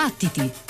Battiti! 0.00 0.69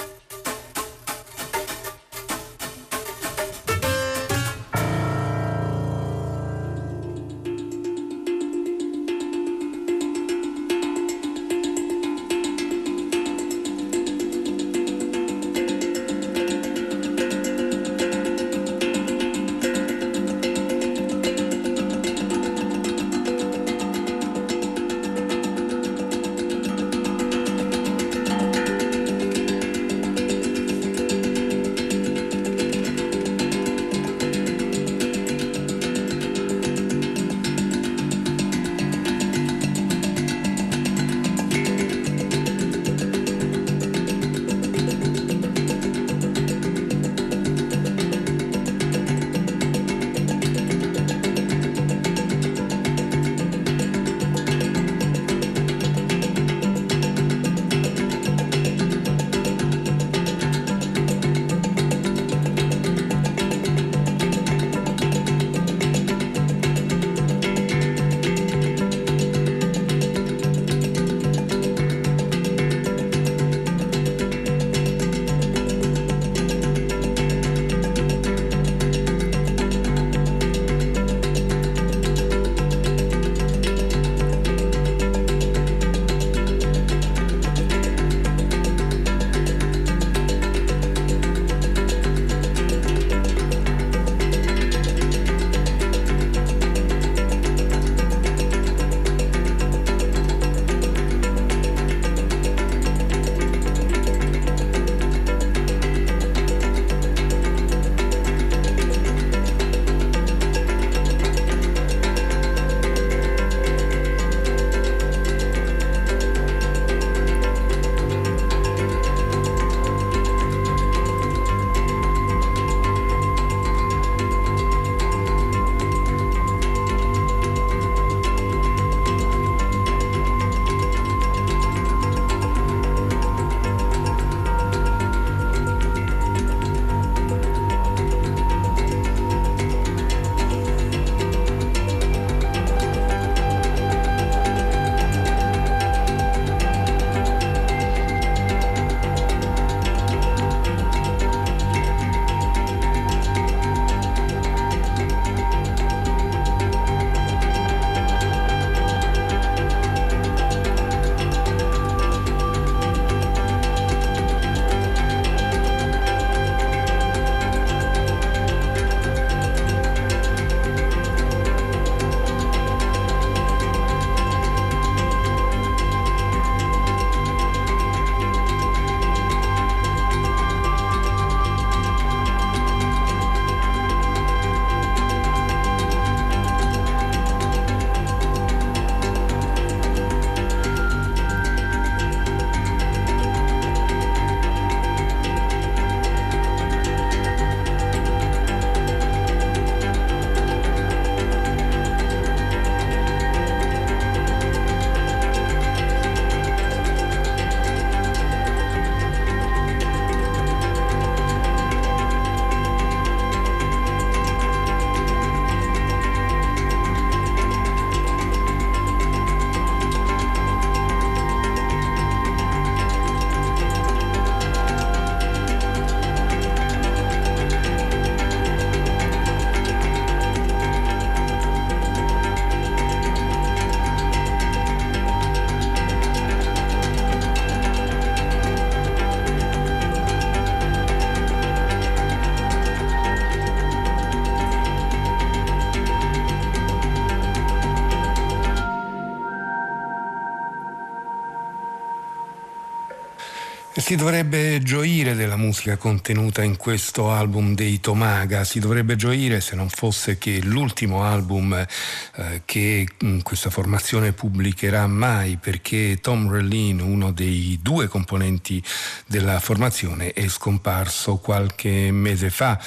Si 253.91 253.97
dovrebbe 253.97 254.63
gioire 254.63 255.17
della 255.17 255.35
musica 255.35 255.77
contenuta 255.77 256.45
in 256.45 256.57
questo 256.57 257.11
album 257.11 257.57
dei 257.57 257.81
Tomaga, 257.81 258.45
si 258.45 258.61
dovrebbe 258.61 258.95
gioire 258.95 259.41
se 259.41 259.57
non 259.57 259.69
fosse 259.69 260.17
che 260.17 260.39
l'ultimo 260.45 261.03
album 261.03 261.55
eh, 261.55 262.43
che 262.45 262.87
mm, 263.05 263.19
questa 263.23 263.51
formazione 263.51 264.13
pubblicherà 264.13 264.87
mai 264.87 265.39
perché 265.39 265.99
Tom 266.01 266.31
Rellin, 266.31 266.79
uno 266.79 267.11
dei 267.11 267.59
due 267.61 267.89
componenti 267.89 268.63
della 269.09 269.41
formazione, 269.41 270.13
è 270.13 270.29
scomparso 270.29 271.17
qualche 271.17 271.91
mese 271.91 272.31
fa 272.31 272.61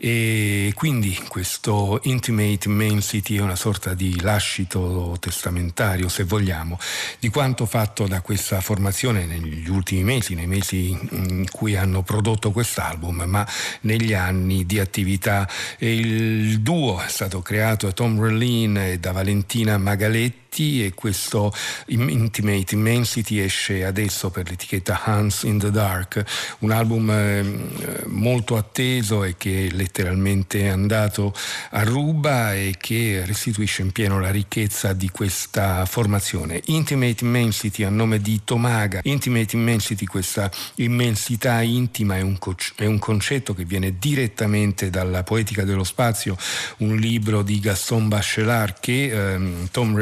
e 0.00 0.72
quindi 0.76 1.12
questo 1.26 1.98
Intimate 2.04 2.68
Main 2.68 3.00
City 3.02 3.36
è 3.36 3.40
una 3.40 3.56
sorta 3.56 3.94
di 3.94 4.20
lascito 4.20 5.16
testamentario, 5.18 6.08
se 6.08 6.22
vogliamo, 6.22 6.78
di 7.18 7.28
quanto 7.28 7.66
fatto 7.66 8.06
da 8.06 8.20
questa 8.20 8.60
formazione 8.60 9.26
negli 9.26 9.68
ultimi 9.68 10.04
mesi, 10.04 10.34
nei 10.34 10.46
mesi 10.46 10.90
in 10.90 11.46
cui 11.50 11.74
hanno 11.74 12.02
prodotto 12.02 12.52
quest'album, 12.52 13.24
ma 13.26 13.46
negli 13.82 14.14
anni 14.14 14.64
di 14.64 14.78
attività. 14.78 15.48
Il 15.78 16.60
duo 16.60 17.00
è 17.02 17.08
stato 17.08 17.42
creato 17.42 17.86
da 17.86 17.92
Tom 17.92 18.22
Rellin 18.22 18.76
e 18.76 18.98
da 19.00 19.10
Valentina 19.10 19.78
Magaletti 19.78 20.47
Maggaletti 20.58 20.84
e 20.84 20.94
questo 20.94 21.52
Intimate 21.86 22.74
Immensity 22.74 23.38
esce 23.38 23.84
adesso 23.84 24.30
per 24.30 24.48
l'etichetta 24.48 25.02
Hands 25.04 25.44
in 25.44 25.58
the 25.58 25.70
Dark, 25.70 26.24
un 26.60 26.72
album 26.72 27.10
eh, 27.10 28.02
molto 28.06 28.56
atteso 28.56 29.24
e 29.24 29.36
che 29.36 29.66
è 29.66 29.70
letteralmente 29.70 30.68
andato 30.68 31.32
a 31.70 31.82
ruba 31.84 32.54
e 32.54 32.74
che 32.78 33.22
restituisce 33.24 33.82
in 33.82 33.92
pieno 33.92 34.20
la 34.20 34.30
ricchezza 34.30 34.92
di 34.92 35.08
questa 35.10 35.86
formazione. 35.86 36.60
Intimate 36.66 37.24
Immensity 37.24 37.84
a 37.84 37.90
nome 37.90 38.20
di 38.20 38.40
Tomaga, 38.44 39.00
Intimate 39.04 39.54
Immensity, 39.56 40.04
questa 40.06 40.50
immensità 40.76 41.60
intima 41.62 42.16
è 42.16 42.20
un, 42.20 42.38
co- 42.38 42.56
è 42.76 42.86
un 42.86 42.98
concetto 42.98 43.54
che 43.54 43.64
viene 43.64 43.96
direttamente 43.98 44.90
dalla 44.90 45.22
poetica 45.22 45.64
dello 45.64 45.84
spazio, 45.84 46.36
un 46.78 46.96
libro 46.96 47.42
di 47.42 47.60
Gaston 47.60 48.08
Bachelard 48.08 48.76
che 48.80 49.32
ehm, 49.32 49.68
Tom 49.70 49.94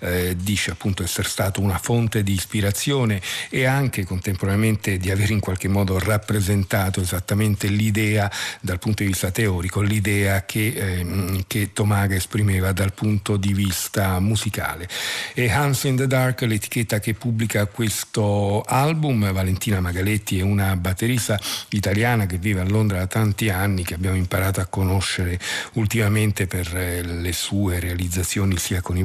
Eh, 0.00 0.36
dice 0.38 0.70
appunto 0.70 1.02
essere 1.02 1.28
stato 1.28 1.60
una 1.60 1.78
fonte 1.78 2.22
di 2.22 2.32
ispirazione 2.32 3.20
e 3.48 3.64
anche 3.64 4.04
contemporaneamente 4.04 4.98
di 4.98 5.10
aver 5.10 5.30
in 5.30 5.40
qualche 5.40 5.68
modo 5.68 5.98
rappresentato 5.98 7.00
esattamente 7.00 7.68
l'idea 7.68 8.30
dal 8.60 8.78
punto 8.78 9.02
di 9.02 9.08
vista 9.08 9.30
teorico, 9.30 9.80
l'idea 9.80 10.44
che, 10.44 10.72
ehm, 10.74 11.44
che 11.46 11.72
Tomaga 11.72 12.14
esprimeva 12.14 12.72
dal 12.72 12.92
punto 12.92 13.36
di 13.36 13.52
vista 13.52 14.18
musicale. 14.20 14.88
E 15.34 15.50
Hans 15.50 15.84
in 15.84 15.96
the 15.96 16.06
Dark, 16.06 16.42
l'etichetta 16.42 17.00
che 17.00 17.14
pubblica 17.14 17.66
questo 17.66 18.62
album, 18.62 19.32
Valentina 19.32 19.80
Magaletti 19.80 20.38
è 20.38 20.42
una 20.42 20.76
batterista 20.76 21.38
italiana 21.70 22.26
che 22.26 22.38
vive 22.38 22.60
a 22.60 22.64
Londra 22.64 22.98
da 22.98 23.06
tanti 23.06 23.50
anni, 23.50 23.84
che 23.84 23.94
abbiamo 23.94 24.16
imparato 24.16 24.60
a 24.60 24.66
conoscere 24.66 25.38
ultimamente 25.74 26.46
per 26.46 26.74
eh, 26.76 27.02
le 27.02 27.32
sue 27.32 27.80
realizzazioni 27.80 28.56
sia 28.58 28.80
con 28.80 28.96
i 28.96 29.02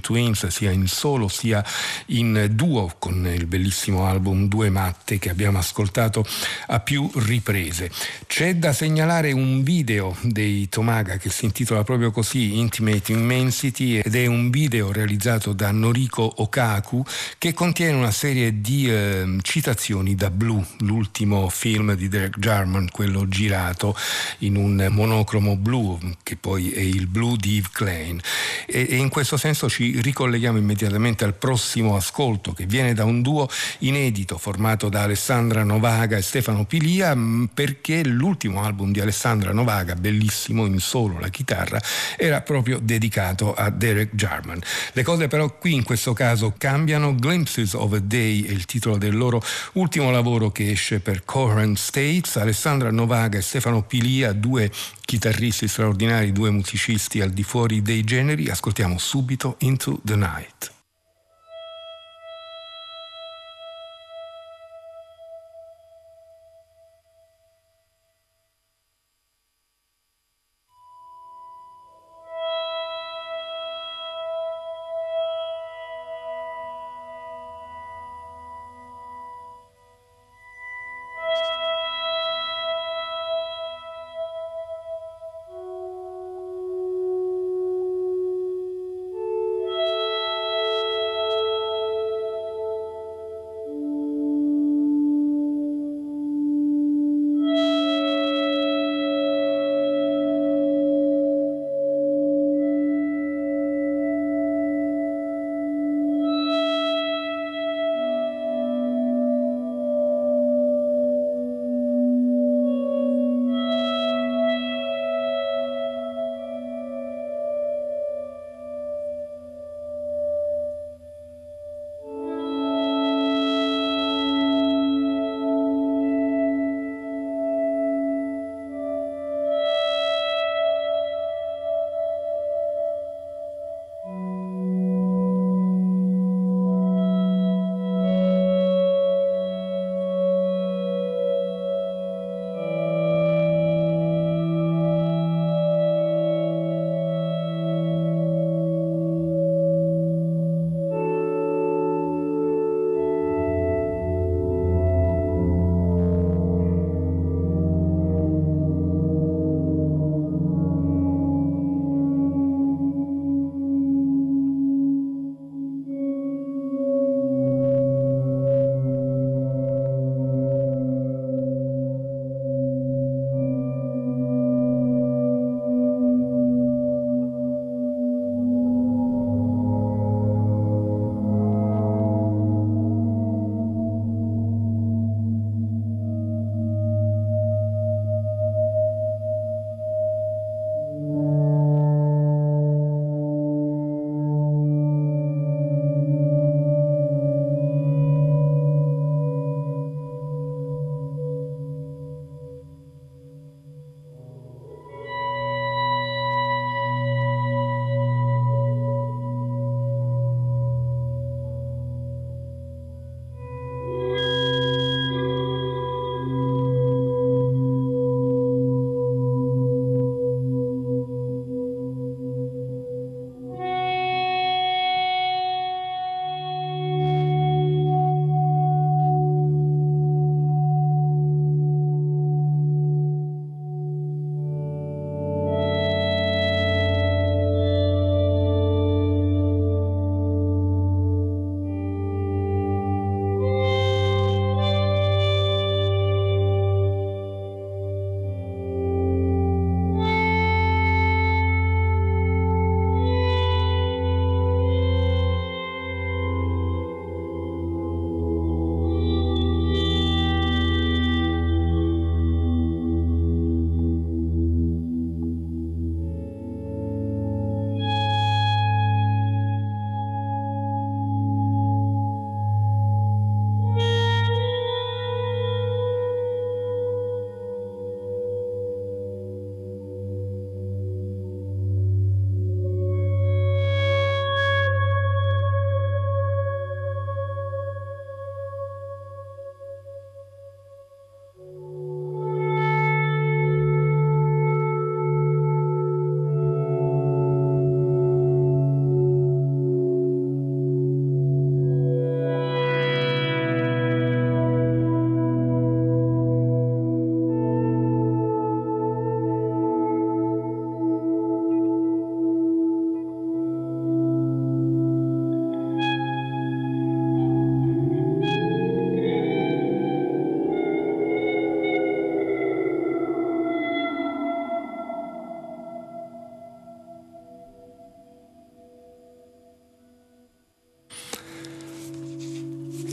Twins, 0.00 0.46
sia 0.48 0.70
in 0.70 0.86
solo, 0.86 1.28
sia 1.28 1.64
in 2.06 2.48
duo 2.52 2.94
con 2.98 3.26
il 3.26 3.46
bellissimo 3.46 4.06
album 4.06 4.48
Due 4.48 4.70
Matte 4.70 5.18
che 5.18 5.30
abbiamo 5.30 5.58
ascoltato 5.58 6.24
a 6.66 6.80
più 6.80 7.10
riprese. 7.14 7.90
C'è 8.26 8.56
da 8.56 8.72
segnalare 8.72 9.32
un 9.32 9.62
video 9.62 10.16
dei 10.22 10.68
Tomaga 10.68 11.16
che 11.16 11.30
si 11.30 11.44
intitola 11.44 11.84
proprio 11.84 12.10
così 12.10 12.58
Intimate 12.58 13.12
Immensity 13.12 13.98
ed 13.98 14.14
è 14.14 14.26
un 14.26 14.50
video 14.50 14.92
realizzato 14.92 15.52
da 15.52 15.70
Noriko 15.70 16.32
Okaku 16.36 17.04
che 17.38 17.52
contiene 17.52 17.96
una 17.96 18.10
serie 18.10 18.60
di 18.60 18.90
eh, 18.90 19.38
citazioni 19.42 20.14
da 20.14 20.30
Blue, 20.30 20.64
l'ultimo 20.78 21.48
film 21.48 21.94
di 21.94 22.08
Derek 22.08 22.38
Jarman, 22.38 22.88
quello 22.90 23.28
girato 23.28 23.96
in 24.38 24.56
un 24.56 24.88
monocromo 24.90 25.56
blu 25.56 25.98
che 26.22 26.36
poi 26.36 26.70
è 26.70 26.80
il 26.80 27.06
blu 27.06 27.36
di 27.36 27.56
Yves 27.56 27.70
Klein 27.70 28.20
e, 28.66 28.86
e 28.88 28.96
in 28.96 29.08
questo 29.08 29.36
senso 29.36 29.68
ci 29.68 29.79
ricolleghiamo 29.88 30.58
immediatamente 30.58 31.24
al 31.24 31.34
prossimo 31.34 31.96
ascolto 31.96 32.52
che 32.52 32.66
viene 32.66 32.94
da 32.94 33.04
un 33.04 33.22
duo 33.22 33.48
inedito 33.78 34.38
formato 34.38 34.88
da 34.88 35.02
Alessandra 35.02 35.64
Novaga 35.64 36.16
e 36.16 36.22
Stefano 36.22 36.64
Pilia 36.64 37.16
perché 37.52 38.04
l'ultimo 38.04 38.62
album 38.62 38.92
di 38.92 39.00
Alessandra 39.00 39.52
Novaga, 39.52 39.94
bellissimo 39.94 40.66
in 40.66 40.78
solo 40.78 41.18
la 41.18 41.28
chitarra, 41.28 41.80
era 42.16 42.40
proprio 42.42 42.78
dedicato 42.80 43.54
a 43.54 43.70
Derek 43.70 44.14
Jarman. 44.14 44.60
Le 44.92 45.02
cose 45.02 45.28
però 45.28 45.56
qui 45.56 45.74
in 45.74 45.82
questo 45.82 46.12
caso 46.12 46.54
cambiano. 46.56 47.12
Glimpses 47.12 47.74
of 47.74 47.92
a 47.92 47.98
Day 47.98 48.42
è 48.42 48.50
il 48.50 48.64
titolo 48.66 48.96
del 48.98 49.16
loro 49.16 49.42
ultimo 49.74 50.10
lavoro 50.10 50.50
che 50.50 50.70
esce 50.70 51.00
per 51.00 51.24
Coherent 51.24 51.76
States. 51.76 52.36
Alessandra 52.36 52.90
Novaga 52.90 53.38
e 53.38 53.42
Stefano 53.42 53.82
Pilia, 53.82 54.32
due 54.32 54.70
chitarristi 55.10 55.66
straordinari, 55.66 56.30
due 56.30 56.50
musicisti 56.50 57.20
al 57.20 57.30
di 57.30 57.42
fuori 57.42 57.82
dei 57.82 58.04
generi. 58.04 58.48
Ascoltiamo 58.48 58.96
subito 58.96 59.56
Into 59.58 59.98
the 60.04 60.14
Night. 60.14 60.79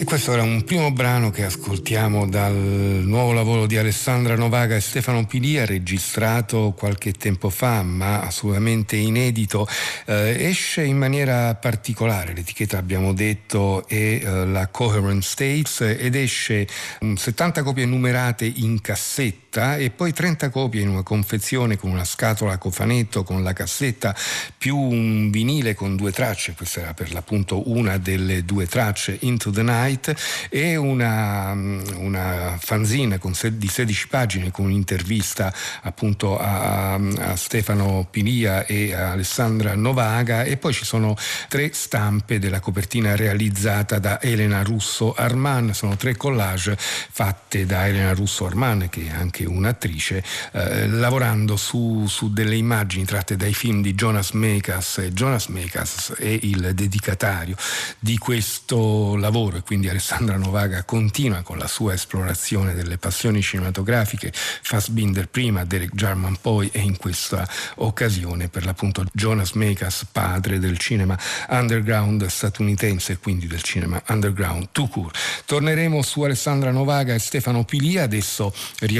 Questo 0.08 0.32
era 0.32 0.42
un 0.42 0.64
primo 0.64 0.90
brano 0.94 1.32
che 1.32 1.44
ascoltiamo 1.44 2.30
dal 2.30 2.54
nuovo 2.54 3.34
lavoro 3.34 3.66
di 3.66 3.76
Alessandra 3.76 4.38
Novaga 4.38 4.74
e 4.74 4.80
Stefano 4.80 5.26
Pilia, 5.26 5.66
registrato 5.66 6.74
qualche 6.78 7.12
tempo 7.12 7.50
fa, 7.50 7.84
ma 7.84 8.22
assolutamente 8.22 8.96
inedito. 8.96 9.68
Eh, 10.06 10.46
esce 10.46 10.86
in 10.86 10.98
maniera 10.98 11.54
particolare, 11.56 12.34
l'etichetta 12.34 12.78
abbiamo 12.78 13.12
detto 13.12 13.86
è 13.86 13.96
eh, 13.96 14.46
la 14.46 14.68
Coherent 14.68 15.22
States 15.22 15.82
ed 15.82 16.16
esce 16.16 16.66
70 17.02 17.62
copie 17.64 17.86
numerate 17.86 18.46
in 18.46 18.80
cassetta 18.80 19.76
e 19.76 19.90
poi 19.90 20.14
30 20.14 20.50
copie 20.52 20.84
in 20.84 20.88
una 20.88 21.04
confezione 21.04 21.76
con 21.76 21.92
una 21.92 22.06
scatola 22.06 22.54
a 22.54 22.58
cofanetto 22.58 23.24
con 23.24 23.44
la 23.44 23.52
cassetta 23.52 24.16
più 24.58 24.78
un 24.78 25.30
vinile 25.32 25.74
con 25.74 25.98
due 25.98 26.14
tracce, 26.14 26.54
questa 26.54 26.80
era 26.80 26.94
per 26.94 27.12
l'appunto 27.12 27.70
una 27.70 27.98
delle 27.98 28.46
due 28.46 28.68
tracce, 28.68 29.18
Into 29.22 29.52
the 29.52 29.64
Night 29.64 29.96
Night 29.98 30.48
e 30.50 30.75
una, 30.75 31.51
una 31.51 32.58
fanzine 32.60 33.18
con, 33.18 33.34
di 33.54 33.68
16 33.68 34.08
pagine 34.08 34.51
con 34.51 34.66
un'intervista 34.66 35.54
appunto 35.82 36.38
a, 36.38 36.94
a 36.94 37.36
Stefano 37.36 38.08
Pilia 38.10 38.66
e 38.66 38.94
a 38.94 39.12
Alessandra 39.12 39.75
Novaga. 39.75 40.44
E 40.44 40.58
poi 40.58 40.74
ci 40.74 40.86
sono 40.86 41.18
tre 41.50 41.72
stampe 41.74 42.39
della 42.39 42.60
copertina 42.60 43.16
realizzata 43.16 44.00
da 44.00 44.22
Elena 44.22 44.62
Russo 44.63 45.13
Arman, 45.13 45.74
sono 45.74 45.98
tre 45.98 46.16
collage 46.16 46.77
fatte 46.77 47.66
da 47.66 47.88
Elena 47.88 48.13
Russo 48.13 48.46
Arman 48.46 48.88
che 48.89 49.08
è 49.08 49.10
anche 49.10 49.46
un'attrice 49.46 50.24
eh, 50.51 50.88
lavorando 50.88 51.56
su, 51.58 52.06
su, 52.08 52.32
delle 52.32 52.56
immagini 52.56 53.06
tratte 53.06 53.36
dai 53.36 53.54
film 53.54 53.82
di 53.82 53.94
Jonas 53.94 54.32
Mekas. 54.32 55.00
E 55.00 55.12
Jonas 55.12 55.48
Mekas 55.48 56.13
è 56.18 56.38
il 56.42 56.72
dedicatario 56.74 57.56
di 58.00 58.18
questo 58.18 59.16
lavoro 59.16 59.58
e 59.58 59.62
quindi 59.62 59.87
quindi 59.88 59.89
Alessandra 59.89 60.38
Novaga 60.38 60.84
continua 60.84 61.41
con 61.41 61.58
la 61.58 61.67
sua 61.67 61.94
esplorazione 61.94 62.74
delle 62.74 62.98
passioni 62.98 63.41
cinematografiche, 63.41 64.32
Fassbinder 64.34 65.27
prima, 65.29 65.63
Derek 65.63 65.94
Jarman 65.94 66.38
poi 66.41 66.70
e 66.72 66.79
in 66.79 66.98
questa 66.98 67.48
occasione 67.75 68.50
per 68.50 68.65
l'appunto 68.65 69.06
Jonas 69.13 69.51
Mekas, 69.51 70.06
padre 70.12 70.60
del 70.60 70.77
cinema 70.77 71.17
underground 71.50 72.25
statunitense 72.25 73.13
e 73.13 73.17
quindi 73.17 73.48
del 73.48 73.62
cinema 73.62 74.01
underground 74.08 74.70
tout 74.72 74.91
court. 74.91 75.17
Torneremo 75.46 76.01
su 76.01 76.22
Alessandra 76.22 76.72
Novaga 76.72 77.13
e 77.13 77.20
Stefano 77.20 77.63
Pilia, 77.63 78.03
adesso 78.03 78.53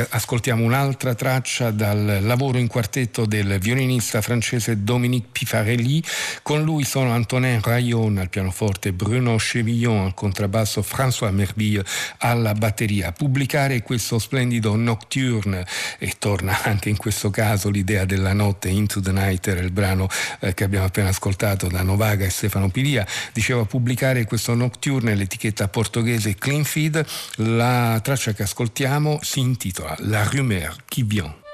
ascoltiamo 0.10 0.64
un'altra 0.64 1.16
traccia 1.16 1.72
dal 1.72 2.20
lavoro 2.22 2.58
in 2.58 2.68
quartetto 2.68 3.26
del 3.26 3.60
violinista 3.60 4.22
francese 4.22 4.84
Dominique 4.84 5.30
Pifarelli, 5.32 6.04
con 6.44 6.64
lui 6.64 6.84
sono 6.84 7.12
Antonin 7.12 7.62
Rayon 7.62 8.18
al 8.18 8.30
pianoforte, 8.30 8.94
Bruno 8.94 9.36
Chevillon 9.38 10.06
al 10.06 10.14
contrabbasso, 10.14 10.67
basso, 10.68 10.82
François 10.82 11.32
Merville 11.32 11.84
alla 12.18 12.54
batteria. 12.54 13.14
Pubblicare 13.14 13.82
questo 13.82 14.20
splendido 14.20 14.76
Nocturne 14.76 15.66
e 15.98 16.16
torna 16.20 16.64
anche 16.64 16.90
in 16.90 16.98
questo 16.98 17.30
caso 17.30 17.70
l'idea 17.70 18.04
della 18.04 18.34
notte, 18.34 18.68
Into 18.68 19.00
the 19.00 19.14
Night 19.14 19.48
era 19.48 19.62
il 19.62 19.72
brano 19.72 20.10
eh, 20.42 20.54
che 20.54 20.66
abbiamo 20.66 20.86
appena 20.86 21.08
ascoltato 21.08 21.68
da 21.68 21.82
Novaga 21.82 22.26
e 22.26 22.30
Stefano 22.30 22.70
Pilia, 22.70 23.08
diceva 23.32 23.64
pubblicare 23.64 24.26
questo 24.26 24.54
Nocturne 24.54 25.16
l'etichetta 25.16 25.70
portoghese 25.70 26.36
Clean 26.36 26.66
Feed, 26.66 27.06
la 27.38 28.00
traccia 28.04 28.34
che 28.34 28.44
ascoltiamo 28.44 29.20
si 29.22 29.40
intitola 29.40 29.96
La 30.00 30.24
rumeur 30.24 30.76
qui 30.90 31.04
vient. 31.04 31.47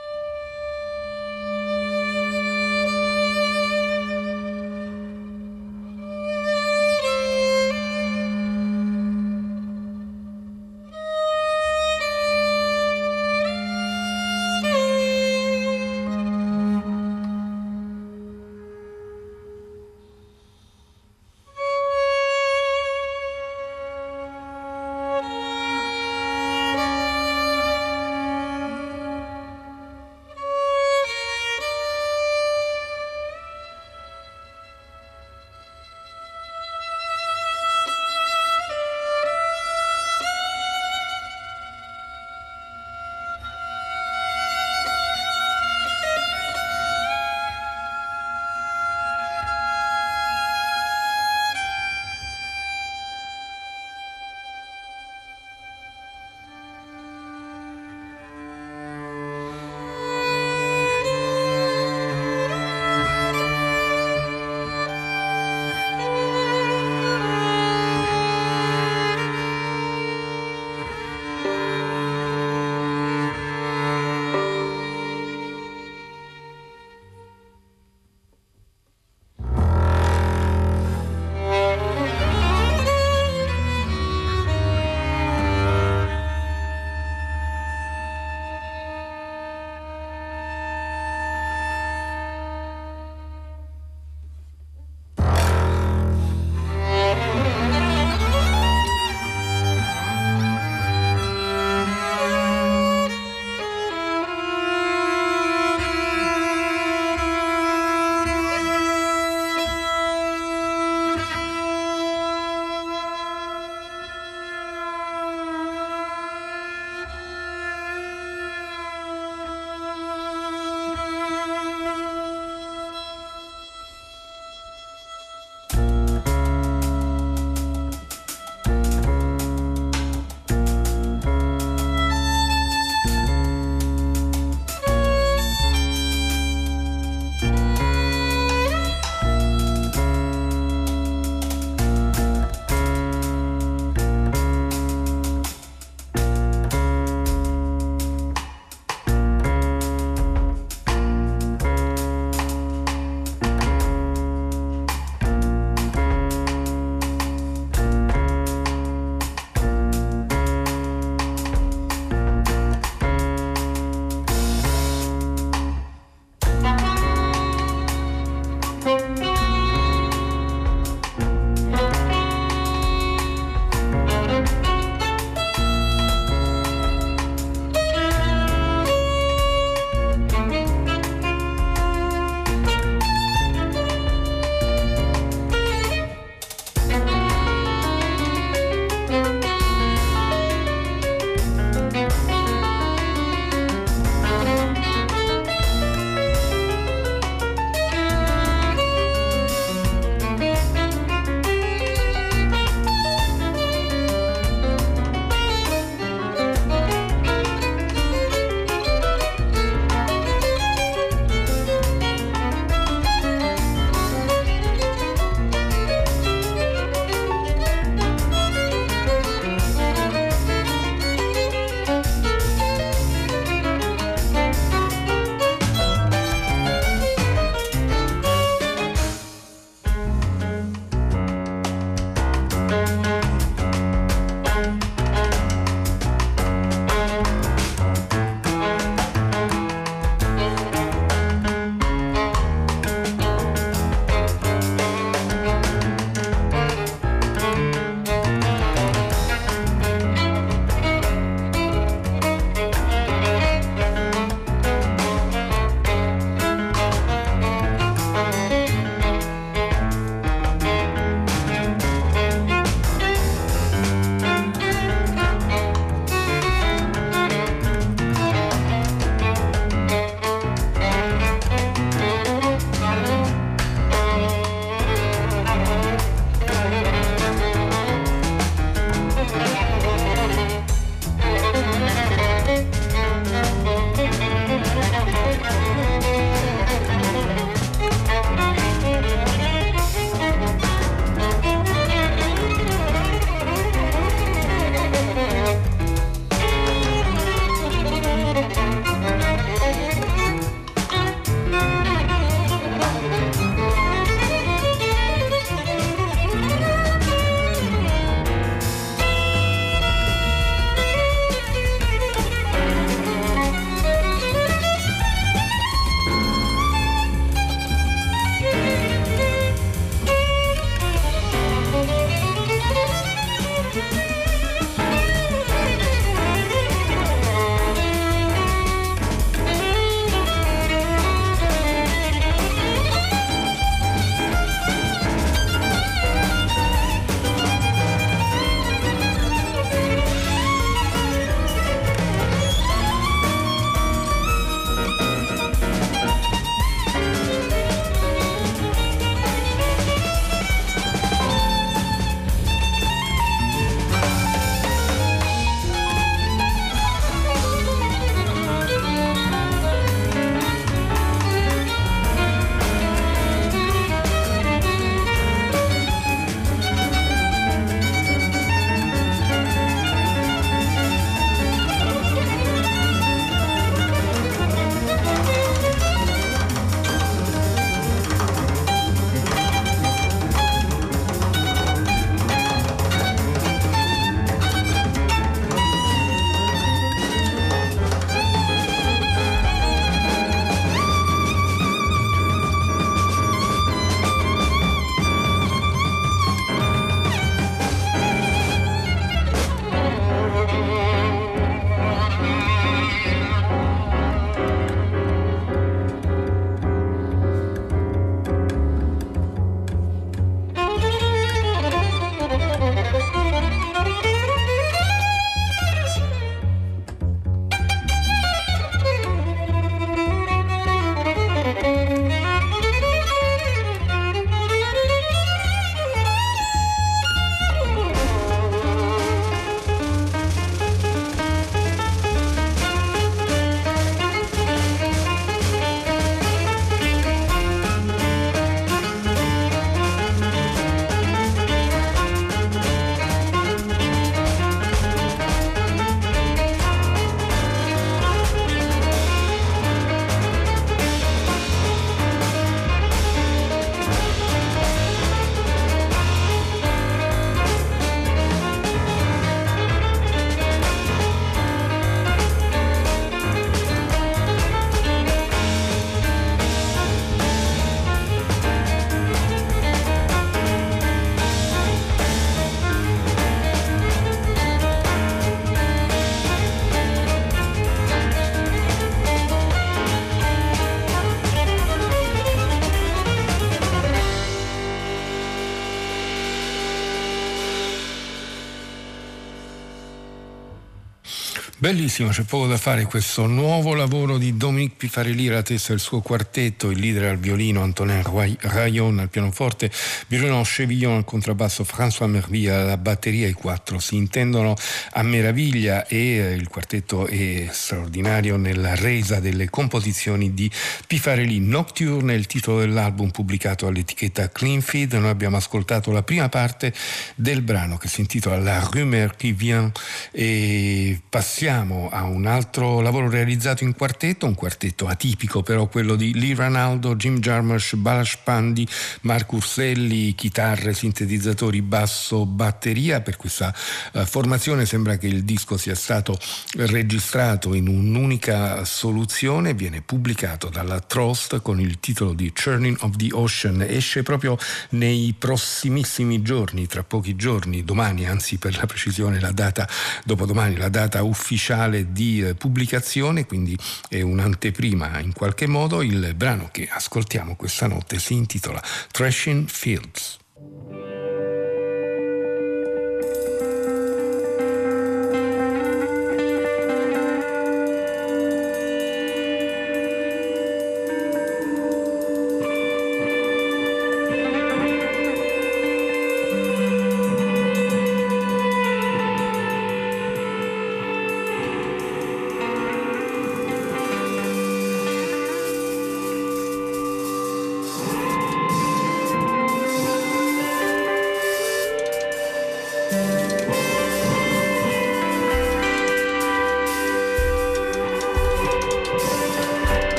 Bellissimo, 491.73 492.09
c'è 492.09 492.21
poco 492.21 492.45
da 492.45 492.57
fare 492.57 492.85
questo 492.85 493.25
nuovo 493.25 493.73
lavoro 493.73 494.19
di 494.19 494.37
Dominique 494.37 494.75
Pifarelli 494.77 495.29
alla 495.29 495.41
testa 495.41 495.71
del 495.71 495.79
suo 495.79 496.01
quartetto, 496.01 496.69
il 496.69 496.79
leader 496.79 497.05
al 497.05 497.17
violino 497.17 497.63
Antonin 497.63 498.03
Rayon 498.41 498.99
al 498.99 499.09
pianoforte, 499.09 499.71
Bruno 500.05 500.43
Chevillon 500.43 500.97
al 500.97 501.03
contrabbasso, 501.03 501.63
François 501.63 502.07
Merville 502.07 502.51
alla 502.51 502.77
batteria, 502.77 503.27
i 503.27 503.33
quattro 503.33 503.79
si 503.79 503.95
intendono 503.95 504.53
a 504.91 505.01
meraviglia 505.01 505.87
e 505.87 505.97
eh, 505.97 506.33
il 506.33 506.47
quartetto 506.47 507.07
è 507.07 507.47
straordinario 507.49 508.37
nella 508.37 508.75
resa 508.75 509.19
delle 509.19 509.49
composizioni 509.49 510.35
di 510.35 510.51
Pifarelli. 510.85 511.39
Nocturne 511.39 512.13
il 512.13 512.27
titolo 512.27 512.59
dell'album 512.59 513.09
pubblicato 513.09 513.65
all'etichetta 513.65 514.29
Clean 514.29 514.61
Feed, 514.61 514.93
noi 514.93 515.09
abbiamo 515.09 515.37
ascoltato 515.37 515.89
la 515.91 516.03
prima 516.03 516.29
parte 516.29 516.71
del 517.15 517.41
brano 517.41 517.77
che 517.77 517.87
si 517.87 518.01
intitola 518.01 518.37
La 518.37 518.59
rumeur 518.59 519.15
qui 519.15 519.31
vient 519.31 519.79
e 520.11 521.01
passiamo 521.09 521.61
passiamo 521.63 521.89
a 521.89 522.03
un 522.03 522.25
altro 522.25 522.81
lavoro 522.81 523.09
realizzato 523.09 523.63
in 523.63 523.73
quartetto, 523.73 524.25
un 524.25 524.35
quartetto 524.35 524.87
atipico 524.87 525.41
però 525.43 525.67
quello 525.67 525.95
di 525.95 526.13
Lee 526.13 526.35
Ranaldo, 526.35 526.95
Jim 526.95 527.19
Jarmusch, 527.19 527.75
Balash 527.75 528.17
Pandi, 528.23 528.67
Marco 529.01 529.37
Urselli, 529.37 530.13
chitarre, 530.13 530.73
sintetizzatori, 530.73 531.61
basso, 531.61 532.25
batteria. 532.25 532.99
Per 533.01 533.15
questa 533.15 533.53
uh, 533.93 534.05
formazione 534.05 534.65
sembra 534.65 534.97
che 534.97 535.07
il 535.07 535.23
disco 535.23 535.57
sia 535.57 535.75
stato 535.75 536.19
registrato 536.55 537.53
in 537.53 537.67
un'unica 537.67 538.65
soluzione, 538.65 539.53
viene 539.53 539.81
pubblicato 539.81 540.49
dalla 540.49 540.79
Trost 540.81 541.41
con 541.41 541.59
il 541.61 541.79
titolo 541.79 542.13
di 542.13 542.31
Churning 542.33 542.77
of 542.81 542.95
the 542.97 543.09
Ocean, 543.11 543.61
esce 543.61 544.03
proprio 544.03 544.37
nei 544.71 545.15
prossimissimi 545.17 546.21
giorni, 546.21 546.67
tra 546.67 546.83
pochi 546.83 547.15
giorni, 547.15 547.63
domani, 547.63 548.05
anzi 548.05 548.37
per 548.37 548.57
la 548.57 548.65
precisione 548.65 549.19
la 549.19 549.31
data 549.31 549.67
dopodomani, 550.03 550.57
la 550.57 550.69
data 550.69 551.03
ufficiale 551.03 551.52
ufficiale 551.53 551.91
di 551.91 552.21
eh, 552.21 552.35
pubblicazione, 552.35 553.25
quindi 553.25 553.57
è 553.87 554.01
un'anteprima 554.01 554.99
in 554.99 555.13
qualche 555.13 555.47
modo. 555.47 555.81
Il 555.81 556.13
brano 556.15 556.49
che 556.51 556.67
ascoltiamo 556.69 557.35
questa 557.35 557.67
notte 557.67 557.99
si 557.99 558.13
intitola 558.13 558.61
Thrashing 558.91 559.47
Fields. 559.47 560.21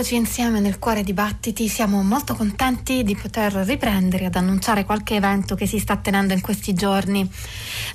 Ed 0.00 0.06
eccoci 0.06 0.18
insieme 0.18 0.60
nel 0.60 0.78
cuore 0.78 1.02
di 1.02 1.12
Battiti, 1.12 1.68
siamo 1.68 2.02
molto 2.02 2.34
contenti 2.34 3.02
di 3.02 3.14
poter 3.14 3.52
riprendere 3.52 4.24
ad 4.24 4.34
annunciare 4.34 4.86
qualche 4.86 5.16
evento 5.16 5.54
che 5.54 5.66
si 5.66 5.78
sta 5.78 5.96
tenendo 5.96 6.32
in 6.32 6.40
questi 6.40 6.72
giorni. 6.72 7.30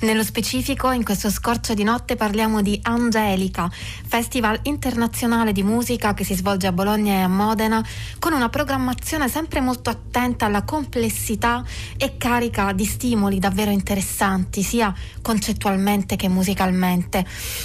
Nello 0.01 0.23
specifico, 0.23 0.91
in 0.91 1.03
questo 1.03 1.31
scorcio 1.31 1.73
di 1.73 1.81
notte 1.81 2.15
parliamo 2.15 2.61
di 2.61 2.79
Angelica, 2.83 3.67
festival 3.71 4.59
internazionale 4.65 5.51
di 5.51 5.63
musica 5.63 6.13
che 6.13 6.23
si 6.23 6.35
svolge 6.35 6.67
a 6.67 6.71
Bologna 6.71 7.13
e 7.13 7.21
a 7.21 7.27
Modena, 7.27 7.83
con 8.25 8.33
una 8.33 8.49
programmazione 8.49 9.29
sempre 9.29 9.61
molto 9.61 9.91
attenta 9.91 10.47
alla 10.47 10.63
complessità 10.63 11.63
e 11.95 12.17
carica 12.17 12.71
di 12.71 12.83
stimoli 12.83 13.37
davvero 13.37 13.69
interessanti, 13.69 14.63
sia 14.63 14.91
concettualmente 15.21 16.15
che 16.15 16.27
musicalmente. 16.27 17.23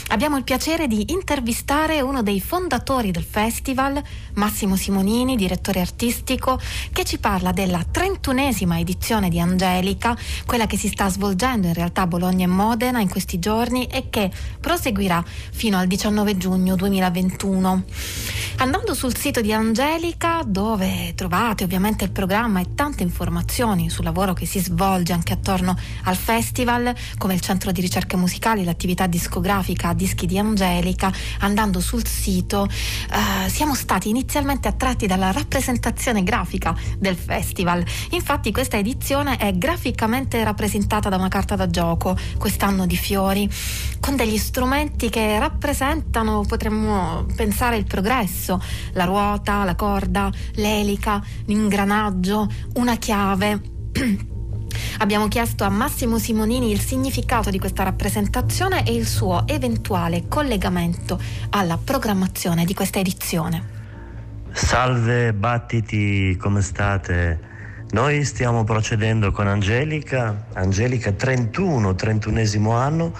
Abbiamo 0.09 0.37
il 0.37 0.45
piacere 0.45 0.87
di 0.87 1.13
intervistare 1.13 2.03
uno 2.03 2.23
dei 2.23 2.43
fondatori 2.43 3.11
del 3.11 3.25
festival, 3.25 4.03
Massimo 4.35 4.77
Simonini, 4.77 5.35
direttore 5.35 5.81
artistico, 5.81 6.61
che 6.93 7.05
ci 7.05 7.17
parla 7.17 7.53
della 7.53 7.83
trentunesima 7.91 8.79
edizione 8.79 9.31
di 9.31 9.41
Angelica, 9.41 10.15
quella 10.45 10.67
che 10.67 10.77
si 10.77 10.89
sta 10.89 11.09
svolgendo 11.09 11.69
in 11.69 11.75
realtà 11.75 12.03
a 12.03 12.07
Bologna 12.07 12.45
e 12.45 12.49
Modena 12.49 13.01
in 13.01 13.09
questi 13.09 13.39
giorni 13.39 13.87
e 13.87 14.11
che 14.11 14.31
proseguirà 14.61 15.25
fino 15.53 15.79
al 15.79 15.87
19 15.87 16.37
giugno 16.37 16.77
2021. 16.77 17.85
Andando 18.61 18.93
sul 18.93 19.17
sito 19.17 19.41
di 19.41 19.55
Angelica, 19.55 20.43
dove 20.45 21.15
trovate 21.15 21.65
ovviamente 21.65 22.05
il 22.05 22.11
programma 22.11 22.61
e 22.61 22.75
tante 22.75 23.03
informazioni 23.03 23.89
sul 23.89 24.05
lavoro 24.05 24.35
che 24.35 24.45
si 24.45 24.59
svolge 24.59 25.15
anche 25.15 25.33
attorno 25.33 25.75
al 26.05 26.15
festival, 26.15 26.95
come 27.17 27.33
il 27.33 27.41
centro 27.41 27.73
di 27.73 27.81
ricerche 27.81 28.19
musicali, 28.19 28.63
l'attività 28.65 29.07
discografica 29.07 29.95
Dischi 29.95 30.27
di 30.27 30.39
Angelica, 30.39 31.11
andando 31.39 31.81
sul 31.81 32.07
sito 32.07 32.69
eh, 32.69 33.49
siamo 33.49 33.75
stati 33.75 34.11
inizialmente 34.11 34.69
attratti 34.69 35.07
dalla 35.07 35.31
rappresentazione 35.31 36.23
grafica 36.23 36.77
del 36.99 37.17
festival. 37.17 37.83
Infatti 38.11 38.53
questa 38.53 38.77
edizione 38.77 39.39
è 39.39 39.55
graficamente 39.55 40.45
rappresentata 40.45 41.09
da 41.09 41.17
una 41.17 41.29
carta 41.29 41.57
da 41.57 41.71
gioco, 41.71 42.15
quest'anno 42.37 42.85
di 42.85 42.97
fiori, 42.97 43.49
con 44.01 44.17
degli 44.17 44.37
strumenti 44.37 45.09
che 45.09 45.39
rappresentano, 45.39 46.45
potremmo 46.47 47.25
pensare, 47.35 47.77
il 47.77 47.85
progresso, 47.85 48.49
la 48.93 49.05
ruota, 49.05 49.65
la 49.65 49.75
corda, 49.75 50.31
l'elica, 50.55 51.23
l'ingranaggio, 51.45 52.49
una 52.75 52.97
chiave. 52.97 53.61
Abbiamo 54.99 55.29
chiesto 55.29 55.65
a 55.65 55.69
Massimo 55.69 56.19
Simonini 56.19 56.71
il 56.71 56.81
significato 56.81 57.51
di 57.51 57.59
questa 57.59 57.83
rappresentazione 57.83 58.87
e 58.87 58.95
il 58.95 59.07
suo 59.07 59.47
eventuale 59.47 60.25
collegamento 60.29 61.21
alla 61.51 61.79
programmazione 61.83 62.65
di 62.65 62.75
questa 62.75 62.99
edizione. 62.99 63.79
Salve 64.53 65.33
battiti, 65.33 66.37
come 66.39 66.61
state? 66.61 67.49
Noi 67.91 68.25
stiamo 68.25 68.63
procedendo 68.63 69.33
con 69.33 69.49
Angelica, 69.49 70.47
Angelica 70.55 71.13
31, 71.13 71.95
31 71.95 72.73
anno 72.73 73.13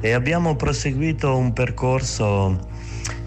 e 0.00 0.12
abbiamo 0.12 0.56
proseguito 0.56 1.36
un 1.36 1.52
percorso 1.52 2.68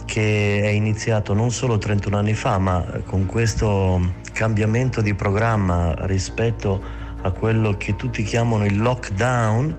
che 0.06 0.62
è 0.62 0.68
iniziato 0.68 1.34
non 1.34 1.52
solo 1.52 1.78
31 1.78 2.18
anni 2.18 2.34
fa, 2.34 2.58
ma 2.58 2.86
con 3.06 3.26
questo 3.26 4.13
cambiamento 4.32 5.02
di 5.02 5.13
programma 5.13 5.94
rispetto 6.06 6.82
a 7.22 7.32
quello 7.32 7.76
che 7.78 7.96
tutti 7.96 8.24
chiamano 8.24 8.65
il 8.65 8.78
lockdown 8.78 9.78